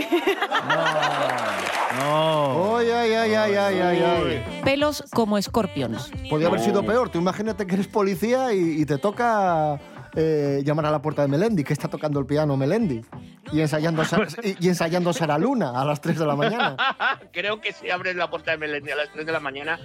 No. 1.99 2.77
Ay, 2.77 2.89
ay, 2.89 3.13
ay, 3.13 3.33
ay, 3.33 3.55
ay, 3.55 3.79
ay, 3.81 4.03
ay. 4.03 4.61
Pelos 4.63 5.03
como 5.13 5.41
Scorpions. 5.41 6.09
Podría 6.29 6.47
haber 6.47 6.61
sido 6.61 6.85
peor. 6.85 7.09
Tú 7.09 7.19
imagínate 7.19 7.67
que 7.67 7.75
eres 7.75 7.87
policía 7.87 8.53
y, 8.53 8.81
y 8.81 8.85
te 8.85 8.97
toca 8.97 9.77
eh, 10.15 10.61
llamar 10.63 10.85
a 10.85 10.91
la 10.91 11.01
puerta 11.01 11.21
de 11.21 11.27
Melendi, 11.27 11.63
que 11.63 11.73
está 11.73 11.89
tocando 11.89 12.19
el 12.19 12.25
piano 12.25 12.55
Melendi. 12.57 13.01
Y 13.51 13.59
ensayando, 13.59 14.05
Sa- 14.05 14.25
y, 14.59 14.67
ensayando 14.69 15.11
Sara 15.11 15.37
Luna 15.37 15.71
a 15.81 15.83
las 15.83 15.99
3 15.99 16.17
de 16.19 16.25
la 16.25 16.35
mañana. 16.35 16.77
Creo 17.33 17.59
que 17.59 17.73
si 17.73 17.89
abres 17.89 18.15
la 18.15 18.29
puerta 18.29 18.51
de 18.51 18.57
Melendi 18.57 18.91
a 18.91 18.95
las 18.95 19.09
3 19.11 19.25
de 19.25 19.31
la 19.31 19.39
mañana, 19.41 19.77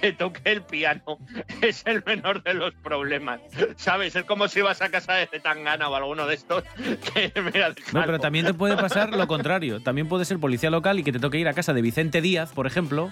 que 0.00 0.12
toque 0.12 0.42
el 0.44 0.62
piano 0.62 1.18
es 1.62 1.82
el 1.86 2.02
menor 2.04 2.42
de 2.42 2.52
los 2.54 2.74
problemas. 2.74 3.40
¿Sabes? 3.76 4.14
Es 4.14 4.24
como 4.24 4.48
si 4.48 4.60
vas 4.60 4.82
a 4.82 4.90
casa 4.90 5.14
de 5.14 5.26
Zetangana 5.26 5.88
o 5.88 5.94
alguno 5.94 6.26
de 6.26 6.34
estos. 6.34 6.64
Que, 7.14 7.32
mira, 7.40 7.68
No, 7.92 8.02
pero 8.04 8.18
también 8.18 8.44
te 8.46 8.54
puede 8.54 8.76
pasar 8.76 9.10
lo 9.14 9.26
contrario. 9.26 9.80
También 9.82 10.08
puede 10.08 10.24
ser 10.24 10.38
policía 10.38 10.70
local 10.70 10.98
y 10.98 11.04
que 11.04 11.12
te 11.12 11.18
toque 11.18 11.38
ir 11.38 11.48
a 11.48 11.54
casa 11.54 11.72
de 11.72 11.80
Vicente 11.82 12.20
Díaz, 12.20 12.52
por 12.52 12.66
ejemplo, 12.66 13.10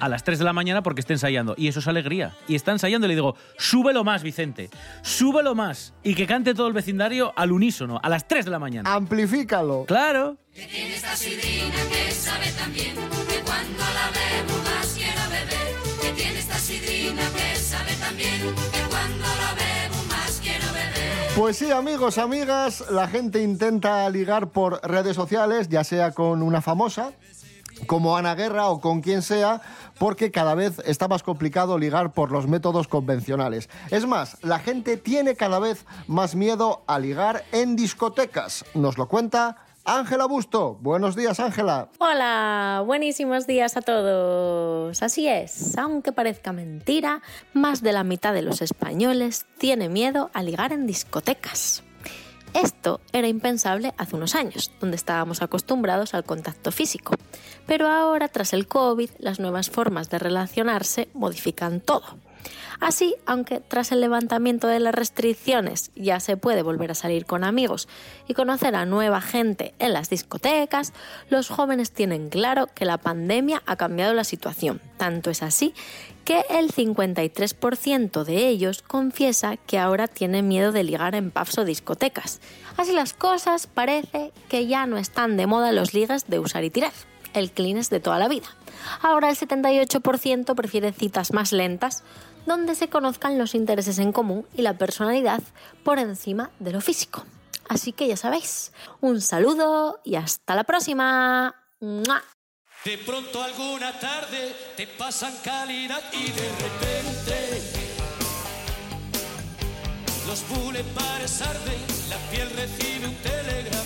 a 0.00 0.08
las 0.08 0.24
3 0.24 0.38
de 0.38 0.44
la 0.44 0.52
mañana 0.52 0.82
porque 0.82 1.00
esté 1.00 1.12
ensayando. 1.14 1.54
Y 1.56 1.68
eso 1.68 1.80
es 1.80 1.88
alegría. 1.88 2.34
Y 2.48 2.54
está 2.54 2.72
ensayando 2.72 3.06
y 3.06 3.08
le 3.08 3.14
digo, 3.14 3.36
súbelo 3.58 4.04
más, 4.04 4.22
Vicente. 4.22 4.70
Súbelo 5.02 5.54
más. 5.54 5.94
Y 6.02 6.14
que 6.14 6.26
cante 6.26 6.54
todo 6.54 6.66
el 6.66 6.72
vecindario 6.72 7.32
al 7.36 7.52
unísono, 7.52 8.00
a 8.02 8.08
las 8.08 8.26
3 8.28 8.44
de 8.44 8.50
la 8.50 8.58
mañana. 8.58 8.92
Amplifícalo. 8.92 9.84
Claro. 9.86 10.36
Tiene 10.52 10.94
esta 10.94 11.16
sidrina 11.16 11.74
que 11.90 12.10
sabe 12.12 12.46
también 12.58 12.94
que 12.94 13.40
cuando 13.44 13.78
la 13.78 14.10
bebo 14.12 14.62
más 14.62 14.94
quiero 14.96 15.20
beber. 15.30 15.74
Que 16.00 16.22
tiene 16.22 16.38
esta 16.38 16.58
sidrina 16.58 17.22
que 17.34 17.56
sabe 17.56 17.92
también 18.00 18.40
que 18.72 18.80
cuando 18.88 19.24
la 19.24 19.54
bebo 19.54 20.02
más 20.08 20.40
quiero 20.42 20.66
beber. 20.72 21.34
Pues 21.36 21.56
sí, 21.56 21.72
amigos, 21.72 22.18
amigas, 22.18 22.84
la 22.90 23.08
gente 23.08 23.42
intenta 23.42 24.08
ligar 24.10 24.50
por 24.50 24.80
redes 24.88 25.16
sociales, 25.16 25.68
ya 25.68 25.82
sea 25.82 26.12
con 26.12 26.42
una 26.42 26.62
famosa, 26.62 27.12
como 27.86 28.16
Ana 28.16 28.34
Guerra 28.34 28.68
o 28.68 28.80
con 28.80 29.00
quien 29.00 29.22
sea, 29.22 29.60
porque 29.98 30.30
cada 30.30 30.54
vez 30.54 30.80
está 30.84 31.08
más 31.08 31.22
complicado 31.22 31.78
ligar 31.78 32.12
por 32.12 32.30
los 32.32 32.46
métodos 32.46 32.88
convencionales. 32.88 33.68
Es 33.90 34.06
más, 34.06 34.38
la 34.42 34.58
gente 34.58 34.96
tiene 34.96 35.36
cada 35.36 35.58
vez 35.58 35.84
más 36.06 36.34
miedo 36.34 36.82
a 36.86 36.98
ligar 36.98 37.44
en 37.52 37.76
discotecas. 37.76 38.64
Nos 38.74 38.98
lo 38.98 39.08
cuenta 39.08 39.56
Ángela 39.84 40.24
Busto. 40.26 40.78
Buenos 40.80 41.14
días, 41.14 41.38
Ángela. 41.40 41.88
Hola, 41.98 42.82
buenísimos 42.86 43.46
días 43.46 43.76
a 43.76 43.82
todos. 43.82 45.02
Así 45.02 45.28
es, 45.28 45.76
aunque 45.76 46.10
parezca 46.10 46.52
mentira, 46.52 47.20
más 47.52 47.82
de 47.82 47.92
la 47.92 48.02
mitad 48.02 48.32
de 48.32 48.42
los 48.42 48.62
españoles 48.62 49.46
tiene 49.58 49.88
miedo 49.88 50.30
a 50.32 50.42
ligar 50.42 50.72
en 50.72 50.86
discotecas. 50.86 51.83
Esto 52.54 53.00
era 53.12 53.26
impensable 53.26 53.92
hace 53.98 54.14
unos 54.14 54.36
años, 54.36 54.70
donde 54.80 54.96
estábamos 54.96 55.42
acostumbrados 55.42 56.14
al 56.14 56.22
contacto 56.22 56.70
físico. 56.70 57.14
Pero 57.66 57.88
ahora, 57.88 58.28
tras 58.28 58.52
el 58.52 58.68
COVID, 58.68 59.10
las 59.18 59.40
nuevas 59.40 59.70
formas 59.70 60.08
de 60.08 60.20
relacionarse 60.20 61.08
modifican 61.14 61.80
todo. 61.80 62.04
Así, 62.80 63.14
aunque 63.26 63.60
tras 63.60 63.92
el 63.92 64.00
levantamiento 64.00 64.66
de 64.66 64.80
las 64.80 64.94
restricciones 64.94 65.90
ya 65.94 66.20
se 66.20 66.36
puede 66.36 66.62
volver 66.62 66.90
a 66.90 66.94
salir 66.94 67.26
con 67.26 67.44
amigos 67.44 67.88
y 68.28 68.34
conocer 68.34 68.74
a 68.74 68.86
nueva 68.86 69.20
gente 69.20 69.74
en 69.78 69.92
las 69.92 70.10
discotecas, 70.10 70.92
los 71.30 71.48
jóvenes 71.48 71.92
tienen 71.92 72.28
claro 72.28 72.68
que 72.74 72.84
la 72.84 72.98
pandemia 72.98 73.62
ha 73.66 73.76
cambiado 73.76 74.14
la 74.14 74.24
situación. 74.24 74.80
Tanto 74.96 75.30
es 75.30 75.42
así 75.42 75.74
que 76.24 76.44
el 76.48 76.72
53% 76.72 78.24
de 78.24 78.48
ellos 78.48 78.82
confiesa 78.82 79.56
que 79.56 79.78
ahora 79.78 80.08
tiene 80.08 80.42
miedo 80.42 80.72
de 80.72 80.84
ligar 80.84 81.14
en 81.14 81.30
pubs 81.30 81.58
o 81.58 81.64
discotecas. 81.64 82.40
Así 82.76 82.92
las 82.92 83.12
cosas, 83.12 83.66
parece 83.66 84.32
que 84.48 84.66
ya 84.66 84.86
no 84.86 84.96
están 84.96 85.36
de 85.36 85.46
moda 85.46 85.72
los 85.72 85.92
ligas 85.92 86.26
de 86.28 86.38
usar 86.38 86.64
y 86.64 86.70
tirar, 86.70 86.92
el 87.34 87.50
clean 87.50 87.80
de 87.90 88.00
toda 88.00 88.18
la 88.18 88.28
vida. 88.28 88.46
Ahora 89.02 89.30
el 89.30 89.36
78% 89.36 90.54
prefiere 90.54 90.92
citas 90.92 91.32
más 91.32 91.52
lentas, 91.52 92.02
donde 92.46 92.74
se 92.74 92.88
conozcan 92.88 93.38
los 93.38 93.54
intereses 93.54 93.98
en 93.98 94.12
común 94.12 94.46
y 94.54 94.62
la 94.62 94.78
personalidad 94.78 95.42
por 95.82 95.98
encima 95.98 96.50
de 96.58 96.72
lo 96.72 96.80
físico. 96.80 97.24
Así 97.68 97.92
que 97.92 98.06
ya 98.06 98.16
sabéis, 98.16 98.72
un 99.00 99.20
saludo 99.20 100.00
y 100.04 100.16
hasta 100.16 100.54
la 100.54 100.64
próxima. 100.64 101.54
¡Mua! 101.80 102.22
De 102.84 102.98
pronto 102.98 103.42
alguna 103.42 103.92
la 112.10 112.18
piel 112.30 112.50
recibe 112.50 113.06
un 113.06 113.14
telegrama 113.16 113.83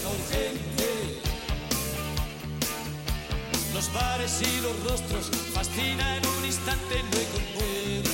Los 3.78 3.92
bares 3.92 4.42
y 4.42 4.60
los 4.60 4.90
rostros 4.90 5.30
fascina 5.54 6.16
en 6.16 6.26
un 6.26 6.44
instante, 6.44 7.00
no 7.00 7.20
conmueve. 7.32 8.10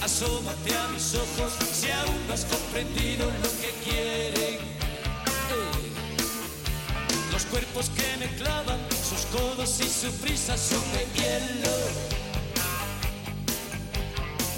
Asómate 0.00 0.76
a 0.76 0.86
mis 0.94 1.12
ojos 1.16 1.54
si 1.72 1.90
aún 1.90 2.24
no 2.28 2.34
has 2.34 2.44
comprendido 2.44 3.26
lo 3.26 3.50
que 3.60 3.72
quieren. 3.82 4.60
Eh. 4.60 5.90
Los 7.32 7.46
cuerpos 7.46 7.90
que 7.96 8.16
me 8.18 8.32
clavan, 8.36 8.78
sus 9.10 9.26
codos 9.36 9.80
y 9.80 9.88
su 9.88 10.12
prisa 10.20 10.56
son 10.56 10.84
de 10.92 11.04
hielo. 11.16 11.76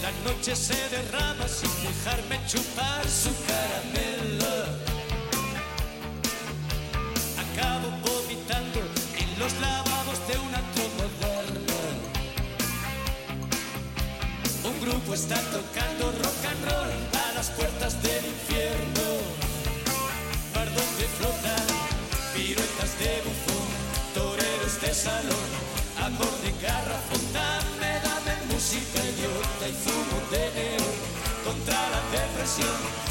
La 0.02 0.12
noche 0.30 0.54
se 0.54 0.76
derrama 0.90 1.48
sin 1.48 1.70
dejarme 1.82 2.38
chupar 2.46 3.08
su 3.08 3.30
caramelo. 3.46 4.89
Grupo 15.10 15.22
está 15.24 15.40
tocando 15.50 16.12
rock 16.22 16.44
and 16.46 16.64
roll 16.70 16.90
a 17.18 17.34
las 17.34 17.50
puertas 17.50 18.00
del 18.00 18.24
infierno. 18.26 19.02
Bar 20.54 20.66
donde 20.66 21.04
flotan 21.18 21.66
piruetas 22.32 22.96
de 23.00 23.20
bufón, 23.26 23.68
toreros 24.14 24.80
de 24.80 24.94
salón, 24.94 25.50
amor 25.98 26.30
de 26.44 26.52
garrafón, 26.62 27.32
dame, 27.32 27.92
dame 28.06 28.54
música 28.54 29.02
idiota 29.02 29.66
y 29.66 29.72
fumo 29.82 30.16
de 30.30 30.44
neón 30.54 30.94
contra 31.44 31.74
la 31.90 32.00
depresión. 32.14 33.09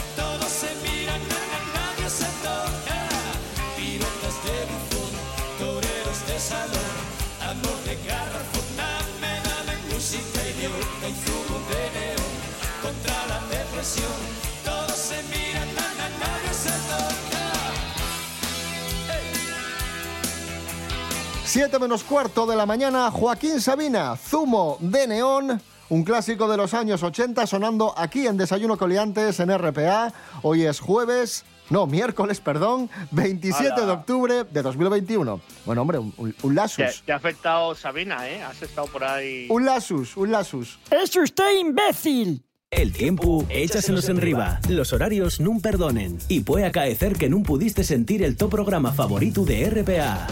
7 21.60 21.78
menos 21.78 22.06
cuarto 22.06 22.46
de 22.46 22.56
la 22.56 22.66
mañana, 22.66 23.12
Joaquín 23.12 23.60
Sabina, 23.60 24.16
Zumo 24.16 24.78
de 24.80 25.06
Neón, 25.08 25.62
un 25.89 26.04
clásico 26.06 26.48
de 26.48 26.56
los 26.56 26.74
años 26.74 27.04
80 27.04 27.46
sonando 27.48 27.94
aquí 27.98 28.28
en 28.28 28.38
Desayuno 28.38 28.78
Coliantes 28.78 29.42
en 29.42 29.50
RPA. 29.58 30.13
Hoy 30.42 30.63
es 30.63 30.80
jueves, 30.80 31.44
no, 31.70 31.86
miércoles, 31.86 32.39
perdón, 32.39 32.89
27 33.12 33.75
de 33.75 33.82
Hola. 33.82 33.94
octubre 33.94 34.44
de 34.46 34.62
2021. 34.62 35.42
Bueno, 35.66 35.82
hombre, 35.82 35.98
un, 35.98 36.13
un- 36.16 36.34
un 36.44 36.50
Te, 36.51 36.56
lasus. 36.56 37.04
te 37.06 37.12
ha 37.12 37.18
afectado 37.18 37.75
Sabina, 37.75 38.25
¿eh? 38.30 38.42
Has 38.42 38.62
estado 38.62 38.88
por 38.88 39.04
ahí. 39.04 39.48
Un 39.50 39.66
lasus, 39.66 40.16
un 40.16 40.32
lasus. 40.32 40.80
¡Es 40.89 41.13
usted 41.13 41.60
imbécil! 41.60 42.42
El 42.72 42.94
tiempo, 42.94 43.46
échasenos 43.50 44.08
en 44.08 44.22
riba. 44.22 44.62
Los 44.70 44.94
horarios 44.94 45.42
nun 45.42 45.60
perdonen. 45.60 46.20
Y 46.30 46.39
puede 46.39 46.66
acaecer 46.66 47.18
que 47.18 47.28
nun 47.28 47.44
pudiste 47.44 47.84
sentir 47.84 48.24
el 48.24 48.38
top 48.38 48.51
programa 48.51 48.94
favorito 48.94 49.44
de 49.44 49.70
RPA. 49.70 50.25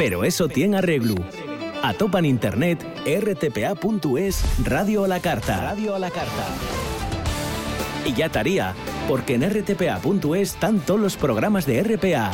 Pero 0.00 0.24
eso 0.24 0.48
tiene 0.48 0.78
arreglo. 0.78 1.14
Atopan 1.82 2.24
internet 2.24 2.82
rtpa.es 3.04 4.42
Radio 4.64 5.04
a 5.04 5.08
la 5.08 5.20
carta. 5.20 5.60
Radio 5.60 5.94
a 5.94 5.98
la 5.98 6.10
carta. 6.10 6.46
Y 8.06 8.14
ya 8.14 8.24
estaría, 8.24 8.74
porque 9.06 9.34
en 9.34 9.42
rtpa.es 9.42 10.54
están 10.54 10.80
todos 10.80 10.98
los 10.98 11.18
programas 11.18 11.66
de 11.66 11.82
RPA. 11.82 12.30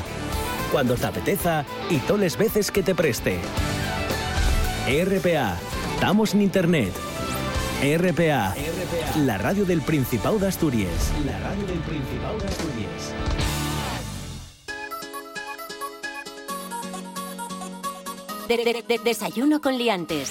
Cuando 0.70 0.94
te 0.94 1.06
apeteza 1.06 1.64
y 1.90 1.96
todas 1.96 2.22
las 2.22 2.38
veces 2.38 2.70
que 2.70 2.84
te 2.84 2.94
preste. 2.94 3.40
RPA. 4.86 5.56
Estamos 5.94 6.34
en 6.34 6.42
internet. 6.42 6.92
RPA. 7.82 8.54
La 9.24 9.38
radio 9.38 9.64
del 9.64 9.82
Principado 9.82 10.38
de 10.38 10.46
Asturias. 10.46 11.10
La 11.24 11.36
radio 11.40 11.66
del 11.66 11.80
Principado 11.80 12.38
de 12.38 12.46
Asturias. 12.46 12.75
De- 18.48 18.56
de- 18.58 18.84
de- 18.86 18.98
desayuno 18.98 19.60
con 19.60 19.76
liantes. 19.76 20.30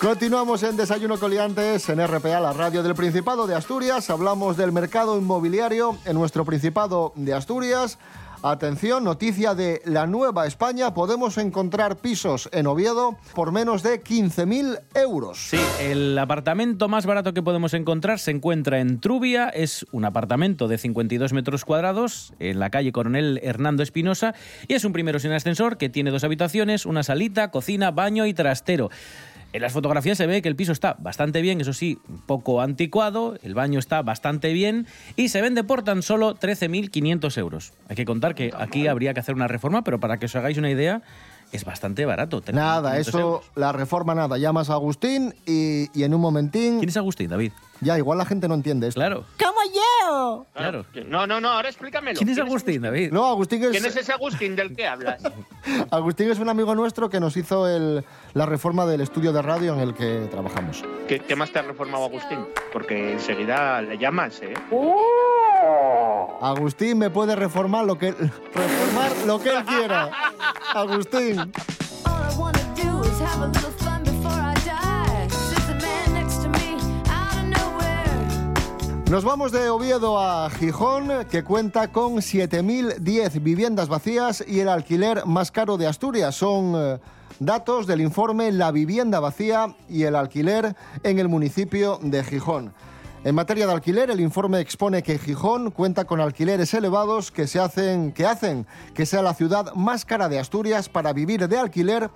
Continuamos 0.00 0.62
en 0.64 0.76
Desayuno 0.76 1.18
Coliantes 1.18 1.88
en 1.88 1.98
RPA, 2.06 2.38
la 2.40 2.52
radio 2.52 2.82
del 2.82 2.94
Principado 2.94 3.46
de 3.46 3.54
Asturias. 3.54 4.10
Hablamos 4.10 4.58
del 4.58 4.70
mercado 4.70 5.16
inmobiliario 5.16 5.96
en 6.04 6.14
nuestro 6.14 6.44
Principado 6.44 7.12
de 7.16 7.32
Asturias. 7.32 7.96
Atención, 8.46 9.04
noticia 9.04 9.54
de 9.54 9.80
la 9.86 10.06
Nueva 10.06 10.46
España. 10.46 10.92
Podemos 10.92 11.38
encontrar 11.38 11.96
pisos 11.96 12.50
en 12.52 12.66
Oviedo 12.66 13.16
por 13.34 13.52
menos 13.52 13.82
de 13.82 14.04
15.000 14.04 14.80
euros. 14.96 15.38
Sí, 15.48 15.56
el 15.80 16.18
apartamento 16.18 16.86
más 16.86 17.06
barato 17.06 17.32
que 17.32 17.42
podemos 17.42 17.72
encontrar 17.72 18.18
se 18.18 18.32
encuentra 18.32 18.80
en 18.80 19.00
Trubia. 19.00 19.48
Es 19.48 19.86
un 19.92 20.04
apartamento 20.04 20.68
de 20.68 20.76
52 20.76 21.32
metros 21.32 21.64
cuadrados 21.64 22.34
en 22.38 22.58
la 22.58 22.68
calle 22.68 22.92
Coronel 22.92 23.40
Hernando 23.42 23.82
Espinosa 23.82 24.34
y 24.68 24.74
es 24.74 24.84
un 24.84 24.92
primero 24.92 25.18
sin 25.20 25.32
ascensor 25.32 25.78
que 25.78 25.88
tiene 25.88 26.10
dos 26.10 26.22
habitaciones, 26.22 26.84
una 26.84 27.02
salita, 27.02 27.50
cocina, 27.50 27.92
baño 27.92 28.26
y 28.26 28.34
trastero. 28.34 28.90
En 29.54 29.62
las 29.62 29.72
fotografías 29.72 30.18
se 30.18 30.26
ve 30.26 30.42
que 30.42 30.48
el 30.48 30.56
piso 30.56 30.72
está 30.72 30.96
bastante 30.98 31.40
bien, 31.40 31.60
eso 31.60 31.72
sí, 31.72 32.00
un 32.08 32.18
poco 32.18 32.60
anticuado, 32.60 33.38
el 33.44 33.54
baño 33.54 33.78
está 33.78 34.02
bastante 34.02 34.52
bien 34.52 34.88
y 35.14 35.28
se 35.28 35.40
vende 35.40 35.62
por 35.62 35.84
tan 35.84 36.02
solo 36.02 36.34
13.500 36.34 37.38
euros. 37.38 37.72
Hay 37.88 37.94
que 37.94 38.04
contar 38.04 38.34
que 38.34 38.50
aquí 38.58 38.88
habría 38.88 39.14
que 39.14 39.20
hacer 39.20 39.36
una 39.36 39.46
reforma, 39.46 39.84
pero 39.84 40.00
para 40.00 40.18
que 40.18 40.26
os 40.26 40.34
hagáis 40.34 40.58
una 40.58 40.70
idea, 40.70 41.02
es 41.52 41.64
bastante 41.64 42.04
barato. 42.04 42.42
Nada, 42.52 42.96
13.500 42.96 42.98
eso, 42.98 43.20
euros. 43.20 43.44
la 43.54 43.70
reforma 43.70 44.16
nada. 44.16 44.38
Llamas 44.38 44.70
a 44.70 44.72
Agustín 44.72 45.32
y, 45.46 45.86
y 45.96 46.02
en 46.02 46.14
un 46.14 46.20
momentín... 46.20 46.78
¿Quién 46.78 46.88
es 46.88 46.96
Agustín, 46.96 47.30
David? 47.30 47.52
Ya, 47.84 47.98
igual 47.98 48.18
la 48.18 48.24
gente 48.24 48.48
no 48.48 48.54
entiende 48.54 48.88
esto. 48.88 48.98
Claro. 48.98 49.24
¡Como 49.38 49.60
yo! 49.74 50.46
Claro. 50.54 50.84
No, 51.06 51.26
no, 51.26 51.40
no, 51.40 51.48
ahora 51.50 51.68
explícamelo. 51.68 52.16
¿Quién 52.18 52.30
es 52.30 52.38
Agustín, 52.38 52.82
David? 52.82 53.12
No, 53.12 53.26
Agustín 53.26 53.62
es... 53.62 53.70
¿Quién 53.70 53.84
es 53.84 53.94
ese 53.96 54.12
Agustín 54.12 54.56
del 54.56 54.74
que 54.74 54.86
hablas? 54.86 55.22
Agustín 55.90 56.30
es 56.30 56.38
un 56.38 56.48
amigo 56.48 56.74
nuestro 56.74 57.10
que 57.10 57.20
nos 57.20 57.36
hizo 57.36 57.68
el- 57.68 58.04
la 58.32 58.46
reforma 58.46 58.86
del 58.86 59.00
estudio 59.02 59.32
de 59.32 59.42
radio 59.42 59.74
en 59.74 59.80
el 59.80 59.94
que 59.94 60.26
trabajamos. 60.30 60.82
¿Qué, 61.06 61.20
qué 61.20 61.36
más 61.36 61.50
te 61.52 61.58
ha 61.58 61.62
reformado 61.62 62.04
Agustín? 62.06 62.38
Porque 62.72 63.12
enseguida 63.12 63.80
le 63.82 63.98
llamas, 63.98 64.40
¿eh? 64.42 64.54
Agustín 66.40 66.98
me 66.98 67.10
puede 67.10 67.36
reformar 67.36 67.84
lo 67.84 67.96
que 67.98 68.12
reformar 68.12 69.12
lo 69.26 69.38
que 69.40 69.50
él 69.50 69.64
quiera. 69.64 70.10
Agustín. 70.74 71.52
Nos 79.14 79.22
vamos 79.22 79.52
de 79.52 79.70
Oviedo 79.70 80.18
a 80.18 80.50
Gijón, 80.50 81.08
que 81.30 81.44
cuenta 81.44 81.92
con 81.92 82.14
7.010 82.16 83.40
viviendas 83.44 83.88
vacías 83.88 84.44
y 84.44 84.58
el 84.58 84.68
alquiler 84.68 85.24
más 85.24 85.52
caro 85.52 85.76
de 85.76 85.86
Asturias. 85.86 86.34
Son 86.34 86.72
eh, 86.74 86.98
datos 87.38 87.86
del 87.86 88.00
informe 88.00 88.50
La 88.50 88.72
vivienda 88.72 89.20
vacía 89.20 89.76
y 89.88 90.02
el 90.02 90.16
alquiler 90.16 90.74
en 91.04 91.20
el 91.20 91.28
municipio 91.28 92.00
de 92.02 92.24
Gijón. 92.24 92.74
En 93.22 93.36
materia 93.36 93.68
de 93.68 93.74
alquiler, 93.74 94.10
el 94.10 94.18
informe 94.18 94.58
expone 94.58 95.04
que 95.04 95.16
Gijón 95.16 95.70
cuenta 95.70 96.06
con 96.06 96.20
alquileres 96.20 96.74
elevados 96.74 97.30
que, 97.30 97.46
se 97.46 97.60
hacen, 97.60 98.10
que 98.10 98.26
hacen 98.26 98.66
que 98.94 99.06
sea 99.06 99.22
la 99.22 99.34
ciudad 99.34 99.74
más 99.74 100.04
cara 100.04 100.28
de 100.28 100.40
Asturias 100.40 100.88
para 100.88 101.12
vivir 101.12 101.46
de 101.46 101.56
alquiler, 101.56 102.10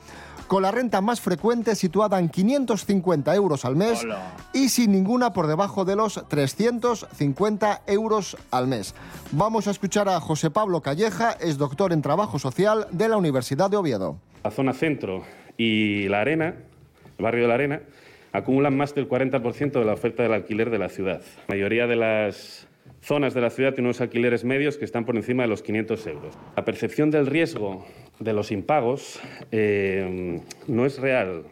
con 0.48 0.62
la 0.62 0.72
renta 0.72 1.00
más 1.00 1.20
frecuente 1.20 1.76
situada 1.76 2.18
en 2.18 2.28
550 2.28 3.34
euros 3.36 3.64
al 3.64 3.76
mes 3.76 4.04
y 4.52 4.70
sin 4.70 4.90
ninguna 4.90 5.32
por 5.32 5.46
debajo 5.46 5.84
de 5.84 5.94
los 5.94 6.26
350 6.26 7.82
euros 7.86 8.36
al 8.50 8.66
mes. 8.66 8.94
Vamos 9.30 9.68
a 9.68 9.70
escuchar 9.70 10.08
a 10.08 10.18
José 10.20 10.50
Pablo 10.50 10.80
Calleja, 10.80 11.32
es 11.32 11.58
doctor 11.58 11.92
en 11.92 12.02
Trabajo 12.02 12.38
Social 12.38 12.86
de 12.90 13.08
la 13.08 13.16
Universidad 13.16 13.70
de 13.70 13.76
Oviedo. 13.76 14.18
La 14.42 14.50
zona 14.50 14.72
centro 14.72 15.22
y 15.56 16.08
la 16.08 16.22
arena, 16.22 16.54
el 17.18 17.22
barrio 17.22 17.42
de 17.42 17.48
la 17.48 17.54
arena, 17.54 17.80
acumulan 18.32 18.76
más 18.76 18.94
del 18.94 19.08
40% 19.08 19.72
de 19.72 19.84
la 19.84 19.92
oferta 19.92 20.22
del 20.22 20.32
alquiler 20.32 20.70
de 20.70 20.78
la 20.78 20.88
ciudad. 20.88 21.20
La 21.48 21.54
mayoría 21.54 21.86
de 21.86 21.96
las 21.96 22.67
zonas 23.00 23.34
de 23.34 23.40
la 23.40 23.50
ciudad 23.50 23.70
tienen 23.74 23.86
unos 23.86 24.00
alquileres 24.00 24.44
medios 24.44 24.76
que 24.76 24.84
están 24.84 25.04
por 25.04 25.16
encima 25.16 25.42
de 25.42 25.48
los 25.48 25.62
500 25.62 26.06
euros. 26.06 26.38
La 26.56 26.64
percepción 26.64 27.10
del 27.10 27.26
riesgo 27.26 27.86
de 28.18 28.32
los 28.32 28.50
impagos 28.50 29.20
eh, 29.52 30.40
no 30.66 30.86
es 30.86 30.98
real. 30.98 31.44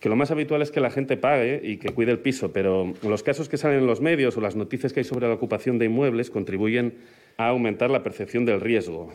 Que 0.00 0.08
lo 0.08 0.16
más 0.16 0.32
habitual 0.32 0.62
es 0.62 0.72
que 0.72 0.80
la 0.80 0.90
gente 0.90 1.16
pague 1.16 1.60
y 1.62 1.76
que 1.76 1.90
cuide 1.90 2.10
el 2.10 2.18
piso, 2.18 2.52
pero 2.52 2.92
los 3.02 3.22
casos 3.22 3.48
que 3.48 3.56
salen 3.56 3.78
en 3.78 3.86
los 3.86 4.00
medios 4.00 4.36
o 4.36 4.40
las 4.40 4.56
noticias 4.56 4.92
que 4.92 5.00
hay 5.00 5.04
sobre 5.04 5.28
la 5.28 5.34
ocupación 5.34 5.78
de 5.78 5.84
inmuebles 5.84 6.30
contribuyen 6.30 6.94
a 7.36 7.48
aumentar 7.48 7.88
la 7.90 8.02
percepción 8.02 8.44
del 8.44 8.60
riesgo. 8.60 9.12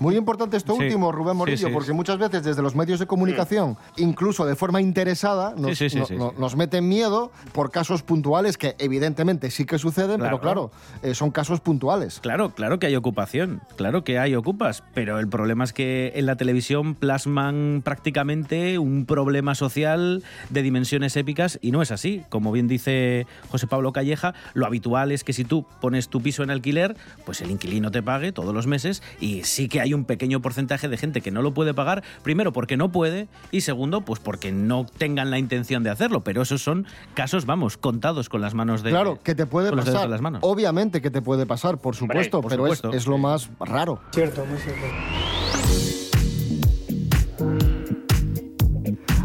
Muy 0.00 0.16
importante 0.16 0.56
esto 0.56 0.74
Sí. 0.74 0.82
último, 0.84 1.12
Rubén 1.12 1.36
Morillo, 1.36 1.68
sí. 1.68 1.72
porque 1.72 1.92
muchas 1.92 2.18
veces 2.18 2.42
desde 2.42 2.62
los 2.62 2.74
medios 2.74 2.98
de 2.98 3.06
comunicación, 3.06 3.76
incluso 3.98 4.46
de 4.46 4.56
forma 4.56 4.80
interesada, 4.80 5.54
nos, 5.56 5.78
no- 6.10 6.34
nos 6.36 6.56
meten 6.56 6.88
miedo 6.88 7.30
por 7.52 7.70
casos 7.70 8.02
puntuales 8.02 8.56
que 8.56 8.74
evidentemente 8.78 9.50
sí 9.50 9.66
que 9.66 9.78
suceden, 9.78 10.18
pero 10.20 10.40
Claro. 10.40 10.70
claro, 10.70 10.70
eh, 11.02 11.14
son 11.14 11.30
casos 11.30 11.60
puntuales. 11.60 12.18
Claro, 12.20 12.50
claro 12.54 12.78
que 12.78 12.86
hay 12.86 12.96
ocupación, 12.96 13.60
claro 13.76 14.02
que 14.02 14.18
hay 14.18 14.34
ocupas, 14.34 14.82
pero 14.94 15.18
el 15.20 15.28
problema 15.28 15.64
es 15.64 15.72
que 15.72 16.12
en 16.16 16.26
la 16.26 16.36
televisión 16.36 16.94
plasman 16.94 17.82
prácticamente 17.84 18.78
un 18.78 19.04
problema 19.04 19.54
social 19.54 20.22
de 20.48 20.62
dimensiones 20.62 21.14
épicas 21.16 21.58
y 21.60 21.72
no 21.72 21.82
es 21.82 21.90
así. 21.90 22.22
Como 22.30 22.52
bien 22.52 22.68
dice 22.68 23.26
José 23.50 23.66
Pablo 23.66 23.92
Calleja, 23.92 24.32
lo 24.54 24.64
habitual 24.64 25.12
es 25.12 25.24
que 25.24 25.34
si 25.34 25.44
tú 25.44 25.66
pones 25.80 26.08
tu 26.08 26.22
piso 26.22 26.42
en 26.42 26.50
alquiler, 26.50 26.96
pues 27.26 27.42
el 27.42 27.50
inquilino 27.50 27.90
te 27.90 28.02
pague 28.02 28.32
todos 28.32 28.54
los 28.54 28.66
meses 28.66 29.02
y 29.20 29.42
sí 29.44 29.68
que 29.68 29.80
hay 29.82 29.89
un 29.94 30.04
pequeño 30.04 30.40
porcentaje 30.42 30.88
de 30.88 30.96
gente 30.96 31.20
que 31.20 31.30
no 31.30 31.42
lo 31.42 31.54
puede 31.54 31.74
pagar, 31.74 32.02
primero 32.22 32.52
porque 32.52 32.76
no 32.76 32.90
puede 32.92 33.28
y 33.50 33.62
segundo 33.62 34.02
pues 34.02 34.20
porque 34.20 34.52
no 34.52 34.86
tengan 34.98 35.30
la 35.30 35.38
intención 35.38 35.82
de 35.82 35.90
hacerlo, 35.90 36.22
pero 36.22 36.42
esos 36.42 36.62
son 36.62 36.86
casos, 37.14 37.46
vamos, 37.46 37.76
contados 37.76 38.28
con 38.28 38.40
las 38.40 38.54
manos 38.54 38.82
de 38.82 38.90
Claro, 38.90 39.18
que 39.22 39.34
te 39.34 39.46
puede 39.46 39.70
pasar. 39.72 40.02
de 40.02 40.08
las 40.08 40.20
manos. 40.20 40.40
Obviamente 40.42 41.00
que 41.02 41.10
te 41.10 41.22
puede 41.22 41.46
pasar, 41.46 41.78
por 41.78 41.94
supuesto, 41.96 42.40
por 42.40 42.50
pero 42.50 42.66
es- 42.66 42.78
supuesto. 42.78 42.96
Es, 42.98 43.06
lo 43.06 43.18
más 43.18 43.50
raro. 43.60 44.00
Cierto, 44.12 44.44
muy 44.46 44.58
cierto. 44.58 44.80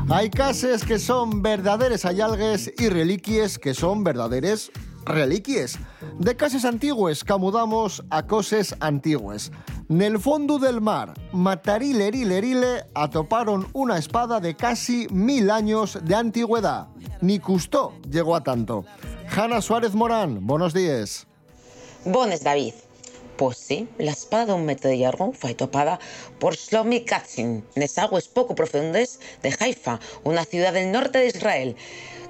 Hay 0.09 0.29
cases 0.29 0.83
que 0.85 0.99
son 0.99 1.41
verdaderes 1.41 2.05
allalgues 2.05 2.71
y 2.77 2.89
reliquies 2.89 3.57
que 3.57 3.73
son 3.73 4.03
verdaderes 4.03 4.71
reliquies. 5.05 5.77
De 6.19 6.35
cases 6.35 6.65
antigues 6.65 7.23
camudamos 7.23 8.03
a 8.09 8.23
coses 8.23 8.75
antigues. 8.79 9.51
Nel 9.87 10.19
fondo 10.19 10.57
del 10.57 10.81
mar, 10.81 11.13
matarile 11.31 12.09
atoparon 12.93 13.67
una 13.73 13.97
espada 13.97 14.39
de 14.39 14.55
casi 14.55 15.07
mil 15.11 15.51
años 15.51 15.99
de 16.03 16.15
antigüedad. 16.15 16.87
Ni 17.21 17.39
Custó 17.39 17.93
llegó 18.09 18.35
a 18.35 18.43
tanto. 18.43 18.85
Hanna 19.29 19.61
Suárez 19.61 19.93
Morán, 19.93 20.45
buenos 20.45 20.73
días. 20.73 21.27
Bones, 22.05 22.43
David. 22.43 22.73
Pues 23.37 23.57
sí, 23.57 23.89
la 23.97 24.11
espada 24.11 24.45
de 24.45 24.53
un 24.53 24.65
metro 24.65 24.89
de 24.89 24.97
llargo 24.97 25.33
fue 25.33 25.53
topada 25.53 25.99
por 26.39 26.55
Shlomi 26.55 27.03
Katzin, 27.03 27.65
nes 27.75 27.97
aguas 27.97 28.29
poco 28.29 28.55
profundas 28.55 29.19
de 29.43 29.53
Haifa, 29.59 29.99
una 30.23 30.45
ciudad 30.45 30.71
del 30.71 30.93
norte 30.93 31.19
de 31.19 31.27
Israel. 31.27 31.75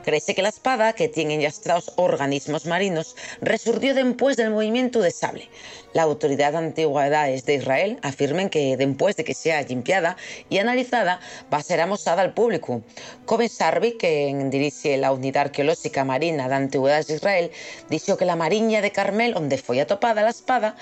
Créese 0.05 0.35
que 0.35 0.43
la 0.43 0.49
espada, 0.49 0.93
que 0.93 1.09
tiene 1.09 1.33
enllastrados 1.33 1.91
organismos 1.95 2.67
marinos, 2.67 3.15
resurgió 3.41 3.95
después 3.95 4.37
del 4.37 4.51
movimiento 4.51 5.01
de 5.01 5.09
sable. 5.09 5.49
La 5.93 6.03
Autoridad 6.03 6.51
de 6.51 6.59
Antigüedades 6.59 7.43
de 7.45 7.55
Israel 7.55 7.97
afirmen 8.03 8.51
que 8.51 8.77
después 8.77 9.15
de 9.15 9.23
que 9.23 9.33
sea 9.33 9.63
limpiada 9.63 10.15
y 10.47 10.59
analizada, 10.59 11.19
va 11.51 11.57
a 11.57 11.63
ser 11.63 11.81
amosada 11.81 12.21
al 12.21 12.35
público. 12.35 12.83
Koben 13.25 13.49
Sarvi, 13.49 13.97
que 13.97 14.31
dirige 14.51 14.95
la 14.97 15.11
Unidad 15.11 15.47
Arqueológica 15.47 16.05
Marina 16.05 16.47
de 16.49 16.53
Antigüedades 16.53 17.07
de 17.07 17.15
Israel, 17.15 17.51
dijo 17.89 18.15
que 18.15 18.25
la 18.25 18.35
mariña 18.35 18.81
de 18.81 18.91
Carmel, 18.91 19.33
donde 19.33 19.57
fue 19.57 19.81
atopada 19.81 20.21
la 20.21 20.29
espada, 20.29 20.75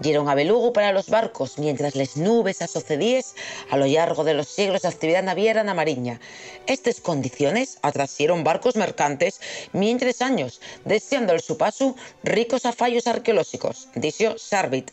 dieron 0.00 0.26
a 0.30 0.34
belugo 0.34 0.72
para 0.72 0.92
los 0.92 1.10
barcos, 1.10 1.58
mientras 1.58 1.96
les 1.96 2.16
nubes 2.16 2.62
asocedíes 2.62 3.34
a 3.68 3.76
lo 3.76 3.84
largo 3.84 4.24
de 4.24 4.32
los 4.32 4.48
siglos 4.48 4.82
de 4.82 4.88
actividad 4.88 5.22
naviera 5.22 5.64
na 5.64 5.74
mariña. 5.74 6.18
Estas 6.66 7.00
condiciones 7.02 7.78
atrasieron 7.82 8.42
barcos 8.42 8.69
mercantes 8.76 9.40
mientras 9.72 10.22
años, 10.22 10.60
deseando 10.84 11.32
el 11.32 11.40
su 11.40 11.56
paso 11.56 11.96
ricos 12.22 12.66
a 12.66 12.72
fallos 12.72 13.06
arqueológicos, 13.06 13.88
dijo 13.94 14.38
Sarvit. 14.38 14.90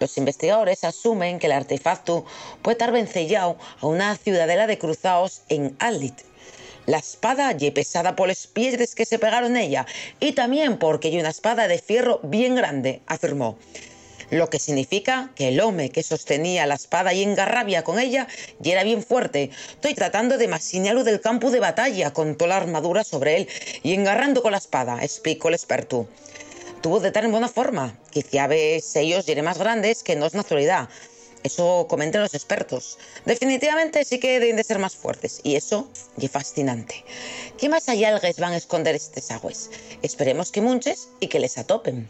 Los 0.00 0.16
investigadores 0.18 0.84
asumen 0.84 1.38
que 1.38 1.46
el 1.46 1.52
artefacto 1.52 2.24
puede 2.62 2.74
estar 2.74 2.92
vencellado 2.92 3.56
a 3.80 3.86
una 3.86 4.16
ciudadela 4.16 4.66
de 4.66 4.78
cruzados 4.78 5.42
en 5.48 5.76
Alit. 5.78 6.20
La 6.86 6.98
espada 6.98 7.50
ye 7.52 7.72
pesada 7.72 8.14
por 8.14 8.28
las 8.28 8.46
piedras 8.46 8.94
que 8.94 9.06
se 9.06 9.18
pegaron 9.18 9.56
ella 9.56 9.86
y 10.20 10.32
también 10.32 10.78
porque 10.78 11.08
hay 11.08 11.18
una 11.18 11.30
espada 11.30 11.66
de 11.66 11.78
fierro 11.78 12.20
bien 12.22 12.54
grande, 12.54 13.00
afirmó. 13.06 13.56
Lo 14.34 14.50
que 14.50 14.58
significa 14.58 15.30
que 15.36 15.46
el 15.46 15.60
hombre 15.60 15.90
que 15.90 16.02
sostenía 16.02 16.66
la 16.66 16.74
espada 16.74 17.12
y 17.12 17.22
engarrabia 17.22 17.84
con 17.84 18.00
ella 18.00 18.26
y 18.60 18.72
era 18.72 18.82
bien 18.82 19.00
fuerte. 19.00 19.50
Estoy 19.74 19.94
tratando 19.94 20.38
de 20.38 20.46
imaginarlo 20.46 21.04
del 21.04 21.20
campo 21.20 21.52
de 21.52 21.60
batalla 21.60 22.12
con 22.12 22.36
toda 22.36 22.48
la 22.48 22.56
armadura 22.56 23.04
sobre 23.04 23.36
él 23.36 23.48
y 23.84 23.94
engarrando 23.94 24.42
con 24.42 24.50
la 24.50 24.58
espada, 24.58 24.98
explicó 25.04 25.50
el 25.50 25.54
experto. 25.54 26.08
Tuvo 26.82 26.98
de 26.98 27.08
estar 27.08 27.24
en 27.24 27.30
buena 27.30 27.46
forma. 27.46 27.96
Quizá 28.10 28.48
ves 28.48 28.96
ellos 28.96 29.28
y 29.28 29.40
más 29.40 29.58
grandes 29.58 30.02
que 30.02 30.16
no 30.16 30.26
es 30.26 30.34
naturalidad. 30.34 30.88
Eso 31.44 31.86
comentan 31.88 32.22
los 32.22 32.34
expertos. 32.34 32.98
Definitivamente 33.26 34.04
sí 34.04 34.18
que 34.18 34.40
deben 34.40 34.56
de 34.56 34.64
ser 34.64 34.80
más 34.80 34.96
fuertes. 34.96 35.42
Y 35.44 35.54
eso 35.54 35.88
es 36.18 36.28
fascinante. 36.28 37.04
¿Qué 37.56 37.68
más 37.68 37.88
hay 37.88 38.04
algues 38.04 38.40
van 38.40 38.54
a 38.54 38.56
esconder 38.56 38.96
estos 38.96 39.30
aguas? 39.30 39.70
Esperemos 40.02 40.50
que 40.50 40.60
munches 40.60 41.06
y 41.20 41.28
que 41.28 41.38
les 41.38 41.56
atopen. 41.56 42.08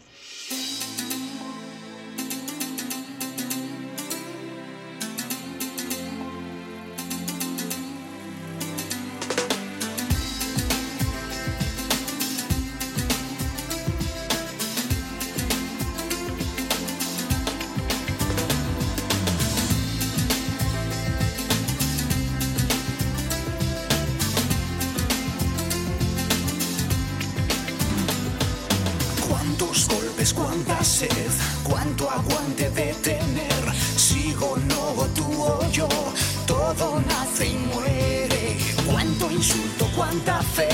Insulto, 39.45 39.87
cuánta 39.95 40.41
fe, 40.41 40.69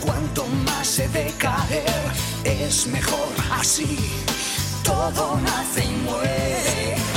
cuánto 0.00 0.46
más 0.64 0.98
he 0.98 1.08
de 1.08 1.32
caer. 1.38 2.02
Es 2.44 2.86
mejor 2.86 3.28
así, 3.50 3.98
todo 4.84 5.38
nace 5.38 5.84
y 5.84 5.96
muere. 6.04 7.11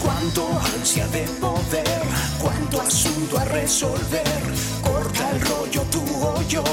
Cuánto 0.00 0.60
ansia 0.76 1.08
de 1.08 1.22
poder, 1.40 2.02
cuánto 2.38 2.80
asunto 2.80 3.38
a 3.38 3.44
resolver. 3.46 4.69
El 5.28 5.40
rollo 5.42 5.82
tú 5.90 6.02
o 6.22 6.42
yo, 6.48 6.64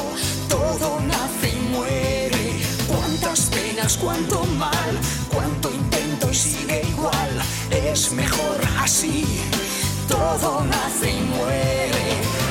todo 0.47 0.99
nace 1.01 1.49
y 1.49 1.59
muere. 1.71 2.59
Cuántas 2.87 3.41
penas, 3.49 3.97
cuánto 3.97 4.43
mal, 4.57 4.91
cuánto 5.33 5.69
intento 5.71 6.29
y 6.31 6.35
sigue 6.35 6.81
igual. 6.87 7.41
Es 7.71 8.11
mejor 8.11 8.59
así, 8.79 9.25
todo 10.07 10.63
nace 10.65 11.11
y 11.11 11.21
muere. 11.37 12.46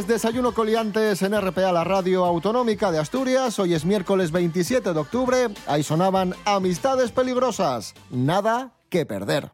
Es 0.00 0.06
Desayuno 0.06 0.52
Coliantes 0.52 1.20
en 1.20 1.38
RPA, 1.38 1.72
la 1.72 1.84
radio 1.84 2.24
autonómica 2.24 2.90
de 2.90 2.98
Asturias. 2.98 3.58
Hoy 3.58 3.74
es 3.74 3.84
miércoles 3.84 4.32
27 4.32 4.94
de 4.94 4.98
octubre. 4.98 5.48
Ahí 5.66 5.82
sonaban 5.82 6.34
Amistades 6.46 7.12
Peligrosas. 7.12 7.92
Nada 8.10 8.72
que 8.88 9.04
perder. 9.04 9.52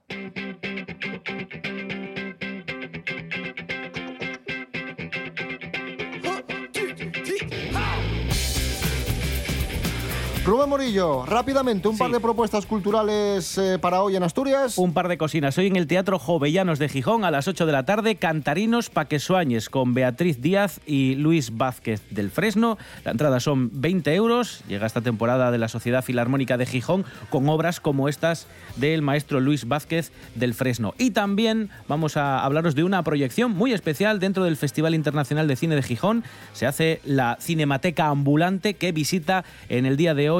Rubén 10.46 10.68
Morillo, 10.68 11.26
rápidamente, 11.26 11.88
un 11.88 11.98
par 11.98 12.12
de 12.12 12.20
propuestas 12.20 12.66
culturales 12.66 13.58
eh, 13.58 13.80
para 13.80 14.00
hoy 14.00 14.14
en 14.14 14.22
Asturias. 14.22 14.78
Un 14.78 14.92
par 14.92 15.08
de 15.08 15.18
cocinas. 15.18 15.58
Hoy 15.58 15.66
en 15.66 15.74
el 15.74 15.88
Teatro 15.88 16.20
Jovellanos 16.20 16.78
de 16.78 16.88
Gijón 16.88 17.24
a 17.24 17.32
las 17.32 17.48
8 17.48 17.66
de 17.66 17.72
la 17.72 17.84
tarde, 17.84 18.14
Cantarinos 18.14 18.88
Paquesuáñez 18.88 19.68
con 19.68 19.92
Beatriz 19.92 20.40
Díaz 20.40 20.78
y 20.86 21.16
Luis 21.16 21.56
Vázquez 21.56 22.00
del 22.10 22.30
Fresno. 22.30 22.78
La 23.04 23.10
entrada 23.10 23.40
son 23.40 23.70
20 23.72 24.14
euros. 24.14 24.62
Llega 24.68 24.86
esta 24.86 25.00
temporada 25.00 25.50
de 25.50 25.58
la 25.58 25.66
Sociedad 25.66 26.04
Filarmónica 26.04 26.56
de 26.56 26.66
Gijón 26.66 27.04
con 27.28 27.48
obras 27.48 27.80
como 27.80 28.08
estas 28.08 28.46
del 28.76 29.02
maestro 29.02 29.40
Luis 29.40 29.66
Vázquez 29.66 30.12
del 30.36 30.54
Fresno. 30.54 30.94
Y 30.96 31.10
también 31.10 31.70
vamos 31.88 32.16
a 32.16 32.44
hablaros 32.44 32.76
de 32.76 32.84
una 32.84 33.02
proyección 33.02 33.50
muy 33.50 33.72
especial 33.72 34.20
dentro 34.20 34.44
del 34.44 34.56
Festival 34.56 34.94
Internacional 34.94 35.48
de 35.48 35.56
Cine 35.56 35.74
de 35.74 35.82
Gijón. 35.82 36.22
Se 36.52 36.66
hace 36.66 37.00
la 37.04 37.36
Cinemateca 37.40 38.06
Ambulante 38.06 38.74
que 38.74 38.92
visita 38.92 39.44
en 39.68 39.86
el 39.86 39.96
día 39.96 40.14
de 40.14 40.30
hoy 40.30 40.35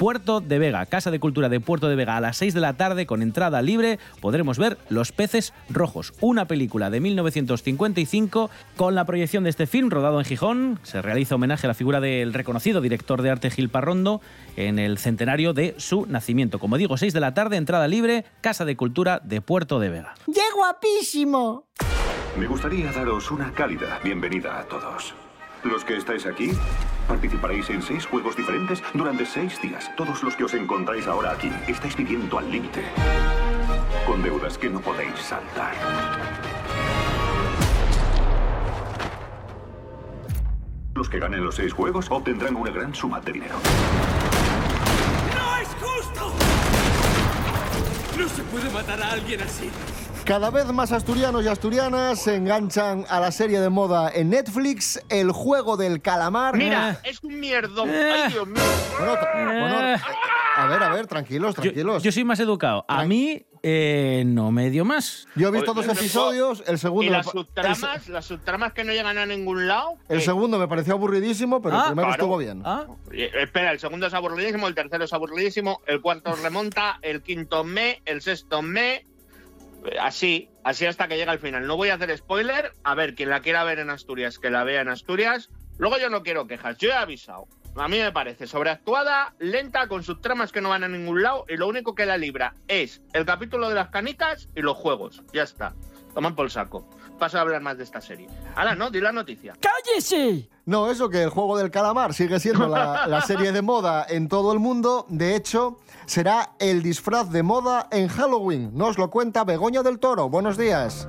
Puerto 0.00 0.40
de 0.40 0.58
Vega, 0.58 0.86
Casa 0.86 1.10
de 1.10 1.20
Cultura 1.20 1.50
de 1.50 1.60
Puerto 1.60 1.86
de 1.86 1.94
Vega, 1.94 2.16
a 2.16 2.22
las 2.22 2.38
6 2.38 2.54
de 2.54 2.60
la 2.60 2.72
tarde 2.72 3.04
con 3.04 3.20
entrada 3.20 3.60
libre, 3.60 3.98
podremos 4.22 4.56
ver 4.56 4.78
Los 4.88 5.12
Peces 5.12 5.52
Rojos, 5.68 6.14
una 6.22 6.46
película 6.46 6.88
de 6.88 7.00
1955 7.00 8.48
con 8.76 8.94
la 8.94 9.04
proyección 9.04 9.44
de 9.44 9.50
este 9.50 9.66
film 9.66 9.90
rodado 9.90 10.18
en 10.18 10.24
Gijón. 10.24 10.80
Se 10.84 11.02
realiza 11.02 11.34
homenaje 11.34 11.66
a 11.66 11.68
la 11.68 11.74
figura 11.74 12.00
del 12.00 12.32
reconocido 12.32 12.80
director 12.80 13.20
de 13.20 13.28
arte 13.28 13.50
Gil 13.50 13.68
Parrondo 13.68 14.22
en 14.56 14.78
el 14.78 14.96
centenario 14.96 15.52
de 15.52 15.74
su 15.76 16.06
nacimiento. 16.06 16.58
Como 16.58 16.78
digo, 16.78 16.96
6 16.96 17.12
de 17.12 17.20
la 17.20 17.34
tarde, 17.34 17.58
entrada 17.58 17.86
libre, 17.86 18.24
Casa 18.40 18.64
de 18.64 18.76
Cultura 18.76 19.20
de 19.22 19.42
Puerto 19.42 19.80
de 19.80 19.90
Vega. 19.90 20.14
¡Qué 20.24 20.40
guapísimo! 20.56 21.66
Me 22.38 22.46
gustaría 22.46 22.90
daros 22.90 23.30
una 23.30 23.52
cálida 23.52 23.98
bienvenida 24.02 24.60
a 24.60 24.64
todos. 24.64 25.12
Los 25.62 25.84
que 25.84 25.98
estáis 25.98 26.24
aquí 26.24 26.52
participaréis 27.10 27.68
en 27.70 27.82
seis 27.82 28.06
juegos 28.06 28.36
diferentes 28.36 28.80
durante 28.94 29.26
seis 29.26 29.60
días. 29.60 29.90
Todos 29.96 30.22
los 30.22 30.36
que 30.36 30.44
os 30.44 30.54
encontráis 30.54 31.08
ahora 31.08 31.32
aquí 31.32 31.50
estáis 31.66 31.96
viviendo 31.96 32.38
al 32.38 32.48
límite, 32.48 32.84
con 34.06 34.22
deudas 34.22 34.56
que 34.56 34.70
no 34.70 34.80
podéis 34.80 35.18
saltar. 35.18 35.74
Los 40.94 41.08
que 41.08 41.18
ganen 41.18 41.44
los 41.44 41.56
seis 41.56 41.72
juegos 41.72 42.06
obtendrán 42.10 42.54
una 42.54 42.70
gran 42.70 42.94
suma 42.94 43.20
de 43.20 43.32
dinero. 43.32 43.56
¡No 45.34 45.56
es 45.56 45.68
justo! 45.80 46.32
No 48.16 48.28
se 48.28 48.42
puede 48.44 48.70
matar 48.70 49.02
a 49.02 49.12
alguien 49.12 49.40
así. 49.42 49.68
Cada 50.30 50.50
vez 50.50 50.66
más 50.66 50.92
asturianos 50.92 51.44
y 51.44 51.48
asturianas 51.48 52.22
se 52.22 52.36
enganchan 52.36 53.04
a 53.08 53.18
la 53.18 53.32
serie 53.32 53.58
de 53.58 53.68
moda 53.68 54.08
en 54.14 54.30
Netflix, 54.30 55.02
El 55.08 55.32
Juego 55.32 55.76
del 55.76 56.00
Calamar. 56.00 56.56
Mira, 56.56 57.00
es 57.02 57.20
un 57.24 57.40
mierdón. 57.40 57.90
Ay, 57.90 58.30
Dios 58.30 58.46
mío. 58.46 58.62
Bueno, 58.96 59.14
tra- 59.16 59.60
bueno, 59.60 60.00
a 60.56 60.66
ver, 60.68 60.82
a 60.84 60.88
ver, 60.94 61.08
tranquilos, 61.08 61.56
tranquilos. 61.56 62.04
Yo 62.04 62.12
soy 62.12 62.22
más 62.22 62.38
educado. 62.38 62.84
A 62.86 63.04
mí 63.06 63.44
eh, 63.64 64.22
no 64.24 64.52
me 64.52 64.70
dio 64.70 64.84
más. 64.84 65.26
Yo 65.34 65.48
he 65.48 65.50
visto 65.50 65.74
dos 65.74 65.88
episodios, 65.88 66.62
el 66.68 66.78
segundo, 66.78 67.02
Y 67.06 67.08
las 67.10 67.26
el, 67.26 67.32
subtramas, 67.32 68.08
las 68.08 68.24
subtramas 68.24 68.72
que 68.72 68.84
no 68.84 68.92
llegan 68.92 69.18
a 69.18 69.26
ningún 69.26 69.66
lado. 69.66 69.96
el 70.08 70.18
eh, 70.18 70.20
segundo 70.20 70.60
me 70.60 70.68
pareció 70.68 70.92
aburridísimo, 70.94 71.60
pero 71.60 71.74
Ah, 71.74 71.78
el 71.80 71.86
primero 71.86 72.06
claro. 72.06 72.22
estuvo 72.22 72.38
bien. 72.38 72.62
eh, 73.12 73.30
Espera, 73.34 73.72
el 73.72 73.80
segundo 73.80 74.06
es 74.06 74.14
aburridísimo, 74.14 74.68
el 74.68 74.76
tercero 74.76 75.02
es 75.06 75.12
aburridísimo, 75.12 75.80
el 75.88 76.00
cuarto 76.00 76.36
remonta, 76.36 77.00
el 77.02 77.20
quinto 77.20 77.64
me, 77.64 78.00
el 78.04 78.22
sexto 78.22 78.62
me. 78.62 79.06
Así, 80.00 80.50
así 80.64 80.86
hasta 80.86 81.08
que 81.08 81.16
llega 81.16 81.32
al 81.32 81.38
final. 81.38 81.66
No 81.66 81.76
voy 81.76 81.88
a 81.88 81.94
hacer 81.94 82.16
spoiler. 82.16 82.72
A 82.84 82.94
ver, 82.94 83.14
quien 83.14 83.30
la 83.30 83.40
quiera 83.40 83.64
ver 83.64 83.78
en 83.78 83.90
Asturias, 83.90 84.38
que 84.38 84.50
la 84.50 84.64
vea 84.64 84.80
en 84.82 84.88
Asturias. 84.88 85.50
Luego 85.78 85.98
yo 85.98 86.10
no 86.10 86.22
quiero 86.22 86.46
quejas, 86.46 86.76
yo 86.78 86.90
he 86.90 86.94
avisado. 86.94 87.46
A 87.76 87.88
mí 87.88 87.98
me 87.98 88.12
parece 88.12 88.46
sobreactuada, 88.46 89.34
lenta, 89.38 89.86
con 89.86 90.02
sus 90.02 90.20
tramas 90.20 90.50
que 90.52 90.60
no 90.60 90.70
van 90.70 90.84
a 90.84 90.88
ningún 90.88 91.22
lado 91.22 91.44
y 91.48 91.56
lo 91.56 91.68
único 91.68 91.94
que 91.94 92.04
la 92.04 92.16
libra 92.16 92.54
es 92.68 93.00
el 93.12 93.24
capítulo 93.24 93.68
de 93.68 93.76
las 93.76 93.90
canicas 93.90 94.48
y 94.56 94.60
los 94.60 94.76
juegos. 94.76 95.22
Ya 95.32 95.44
está. 95.44 95.72
Toman 96.12 96.34
por 96.34 96.50
saco. 96.50 96.88
Paso 97.18 97.38
a 97.38 97.42
hablar 97.42 97.60
más 97.60 97.78
de 97.78 97.84
esta 97.84 98.00
serie. 98.00 98.28
Ahora, 98.56 98.74
no, 98.74 98.90
di 98.90 99.00
la 99.00 99.12
noticia. 99.12 99.54
¡Cállese! 99.60 100.48
No, 100.64 100.90
eso 100.90 101.08
que 101.08 101.22
el 101.22 101.30
juego 101.30 101.56
del 101.58 101.70
calamar 101.70 102.12
sigue 102.14 102.40
siendo 102.40 102.66
la, 102.66 103.06
la 103.06 103.20
serie 103.20 103.52
de 103.52 103.62
moda 103.62 104.04
en 104.08 104.28
todo 104.28 104.52
el 104.52 104.58
mundo. 104.58 105.06
De 105.08 105.36
hecho, 105.36 105.78
será 106.10 106.54
el 106.58 106.82
disfraz 106.82 107.30
de 107.30 107.44
moda 107.44 107.86
en 107.92 108.08
Halloween. 108.08 108.72
Nos 108.74 108.98
lo 108.98 109.10
cuenta 109.10 109.44
Begoña 109.44 109.84
del 109.84 110.00
Toro. 110.00 110.28
Buenos 110.28 110.56
días. 110.58 111.06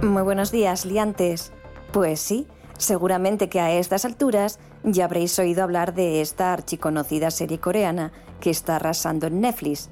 Muy 0.00 0.22
buenos 0.22 0.50
días, 0.50 0.86
liantes. 0.86 1.52
Pues 1.92 2.20
sí, 2.20 2.46
seguramente 2.78 3.50
que 3.50 3.60
a 3.60 3.70
estas 3.72 4.06
alturas 4.06 4.58
ya 4.82 5.04
habréis 5.04 5.38
oído 5.38 5.62
hablar 5.62 5.92
de 5.92 6.22
esta 6.22 6.54
archiconocida 6.54 7.30
serie 7.30 7.60
coreana 7.60 8.12
que 8.40 8.48
está 8.48 8.76
arrasando 8.76 9.26
en 9.26 9.42
Netflix. 9.42 9.90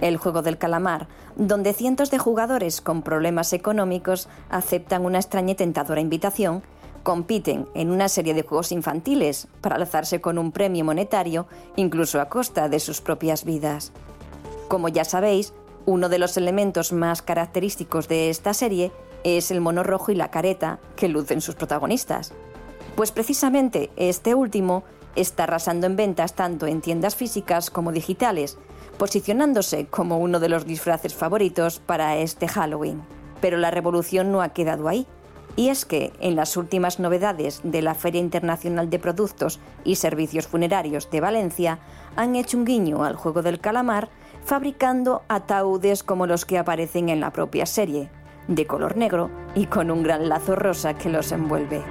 El 0.00 0.18
juego 0.18 0.42
del 0.42 0.56
calamar, 0.56 1.08
donde 1.34 1.72
cientos 1.72 2.12
de 2.12 2.18
jugadores 2.18 2.80
con 2.80 3.02
problemas 3.02 3.52
económicos 3.52 4.28
aceptan 4.50 5.04
una 5.04 5.18
extraña 5.18 5.50
y 5.50 5.56
tentadora 5.56 6.00
invitación, 6.00 6.62
compiten 7.02 7.68
en 7.74 7.90
una 7.90 8.08
serie 8.08 8.34
de 8.34 8.42
juegos 8.42 8.72
infantiles 8.72 9.48
para 9.60 9.76
alzarse 9.76 10.20
con 10.20 10.38
un 10.38 10.52
premio 10.52 10.84
monetario, 10.84 11.46
incluso 11.76 12.20
a 12.20 12.28
costa 12.28 12.68
de 12.68 12.80
sus 12.80 13.00
propias 13.00 13.44
vidas. 13.44 13.92
Como 14.68 14.88
ya 14.88 15.04
sabéis, 15.04 15.52
uno 15.86 16.08
de 16.08 16.18
los 16.18 16.36
elementos 16.36 16.92
más 16.92 17.22
característicos 17.22 18.08
de 18.08 18.30
esta 18.30 18.54
serie 18.54 18.92
es 19.24 19.50
el 19.50 19.60
mono 19.60 19.82
rojo 19.82 20.12
y 20.12 20.14
la 20.14 20.30
careta 20.30 20.78
que 20.96 21.08
lucen 21.08 21.40
sus 21.40 21.54
protagonistas. 21.54 22.32
Pues 22.96 23.12
precisamente 23.12 23.90
este 23.96 24.34
último 24.34 24.84
está 25.16 25.44
arrasando 25.44 25.86
en 25.86 25.96
ventas 25.96 26.34
tanto 26.34 26.66
en 26.66 26.80
tiendas 26.80 27.16
físicas 27.16 27.70
como 27.70 27.92
digitales, 27.92 28.58
posicionándose 28.98 29.86
como 29.86 30.18
uno 30.18 30.40
de 30.40 30.48
los 30.48 30.66
disfraces 30.66 31.14
favoritos 31.14 31.80
para 31.80 32.16
este 32.18 32.46
Halloween. 32.48 33.02
Pero 33.40 33.56
la 33.56 33.70
revolución 33.70 34.30
no 34.30 34.42
ha 34.42 34.50
quedado 34.50 34.88
ahí. 34.88 35.06
Y 35.60 35.68
es 35.68 35.84
que 35.84 36.14
en 36.20 36.36
las 36.36 36.56
últimas 36.56 37.00
novedades 37.00 37.60
de 37.62 37.82
la 37.82 37.94
Feria 37.94 38.22
Internacional 38.22 38.88
de 38.88 38.98
Productos 38.98 39.60
y 39.84 39.96
Servicios 39.96 40.46
Funerarios 40.46 41.10
de 41.10 41.20
Valencia 41.20 41.80
han 42.16 42.34
hecho 42.34 42.56
un 42.56 42.64
guiño 42.64 43.04
al 43.04 43.14
juego 43.14 43.42
del 43.42 43.60
calamar 43.60 44.08
fabricando 44.42 45.20
ataúdes 45.28 46.02
como 46.02 46.26
los 46.26 46.46
que 46.46 46.56
aparecen 46.56 47.10
en 47.10 47.20
la 47.20 47.30
propia 47.30 47.66
serie, 47.66 48.08
de 48.48 48.66
color 48.66 48.96
negro 48.96 49.30
y 49.54 49.66
con 49.66 49.90
un 49.90 50.02
gran 50.02 50.30
lazo 50.30 50.56
rosa 50.56 50.94
que 50.94 51.10
los 51.10 51.30
envuelve. 51.30 51.82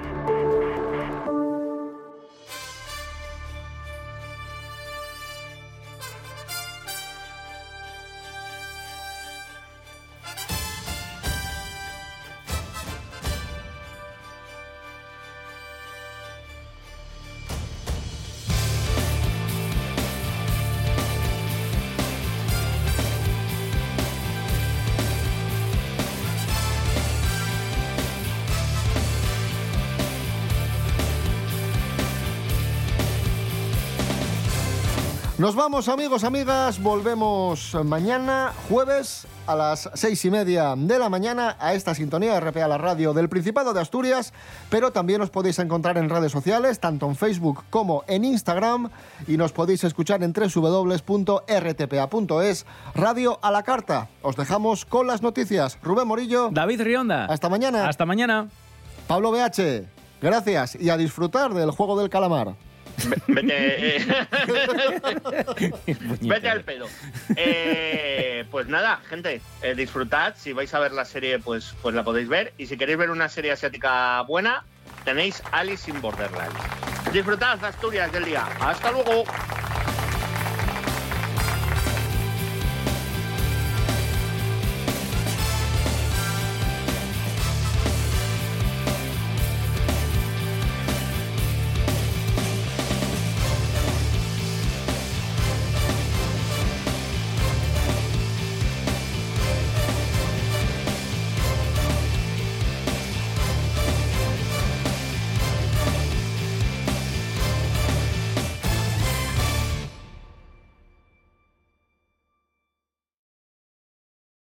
Nos 35.40 35.56
vamos, 35.56 35.88
amigos, 35.88 36.26
amigas. 36.26 36.84
Volvemos 36.84 37.74
mañana, 37.86 38.52
jueves, 38.68 39.26
a 39.48 39.56
las 39.56 39.90
seis 39.94 40.26
y 40.26 40.30
media 40.30 40.76
de 40.76 41.00
la 41.00 41.08
mañana, 41.08 41.56
a 41.62 41.74
esta 41.74 41.96
sintonía 41.96 42.34
de 42.34 42.42
RPA, 42.42 42.68
la 42.68 42.78
radio 42.78 43.14
del 43.14 43.30
Principado 43.30 43.74
de 43.74 43.80
Asturias. 43.80 44.34
Pero 44.70 44.92
también 44.92 45.22
os 45.22 45.30
podéis 45.30 45.58
encontrar 45.60 45.98
en 45.98 46.10
redes 46.10 46.34
sociales, 46.34 46.82
tanto 46.82 47.06
en 47.08 47.16
Facebook 47.16 47.64
como 47.70 48.04
en 48.08 48.26
Instagram. 48.26 48.90
Y 49.28 49.38
nos 49.38 49.54
podéis 49.54 49.86
escuchar 49.86 50.22
en 50.24 50.34
www.rtpa.es, 50.34 51.06
radio 52.94 53.40
a 53.42 53.50
la 53.50 53.64
carta. 53.64 54.10
Os 54.22 54.36
dejamos 54.36 54.84
con 54.84 55.08
las 55.08 55.22
noticias. 55.22 55.78
Rubén 55.82 56.10
Morillo. 56.10 56.50
David 56.52 56.82
Rionda. 56.82 57.28
Hasta 57.28 57.48
mañana. 57.48 57.88
Hasta 57.88 58.06
mañana. 58.06 58.50
Pablo 59.08 59.32
BH. 59.32 59.86
Gracias. 60.22 60.76
Y 60.76 60.90
a 60.90 60.98
disfrutar 60.98 61.54
del 61.54 61.72
juego 61.72 61.98
del 61.98 62.10
calamar. 62.10 62.56
Vete, 63.28 63.98
eh, 63.98 64.28
vete 66.22 66.50
al 66.50 66.64
pedo. 66.64 66.88
Eh, 67.36 68.46
pues 68.52 68.68
nada, 68.68 69.02
gente, 69.08 69.42
eh, 69.62 69.76
disfrutad. 69.76 70.36
Si 70.38 70.54
vais 70.54 70.74
a 70.74 70.80
ver 70.80 70.92
la 70.92 71.06
serie, 71.06 71.40
pues, 71.40 71.76
pues 71.82 71.96
la 71.96 72.04
podéis 72.04 72.28
ver. 72.28 72.54
Y 72.58 72.68
si 72.68 72.78
queréis 72.78 72.98
ver 72.98 73.10
una 73.10 73.30
serie 73.30 73.52
asiática 73.52 74.22
buena, 74.22 74.64
tenéis 75.06 75.42
Alice 75.52 75.90
in 75.90 76.02
Borderlands. 76.02 76.60
Disfrutad 77.12 77.64
Asturias 77.64 78.12
del 78.12 78.26
día. 78.26 78.46
Hasta 78.60 78.92
luego. 78.92 79.24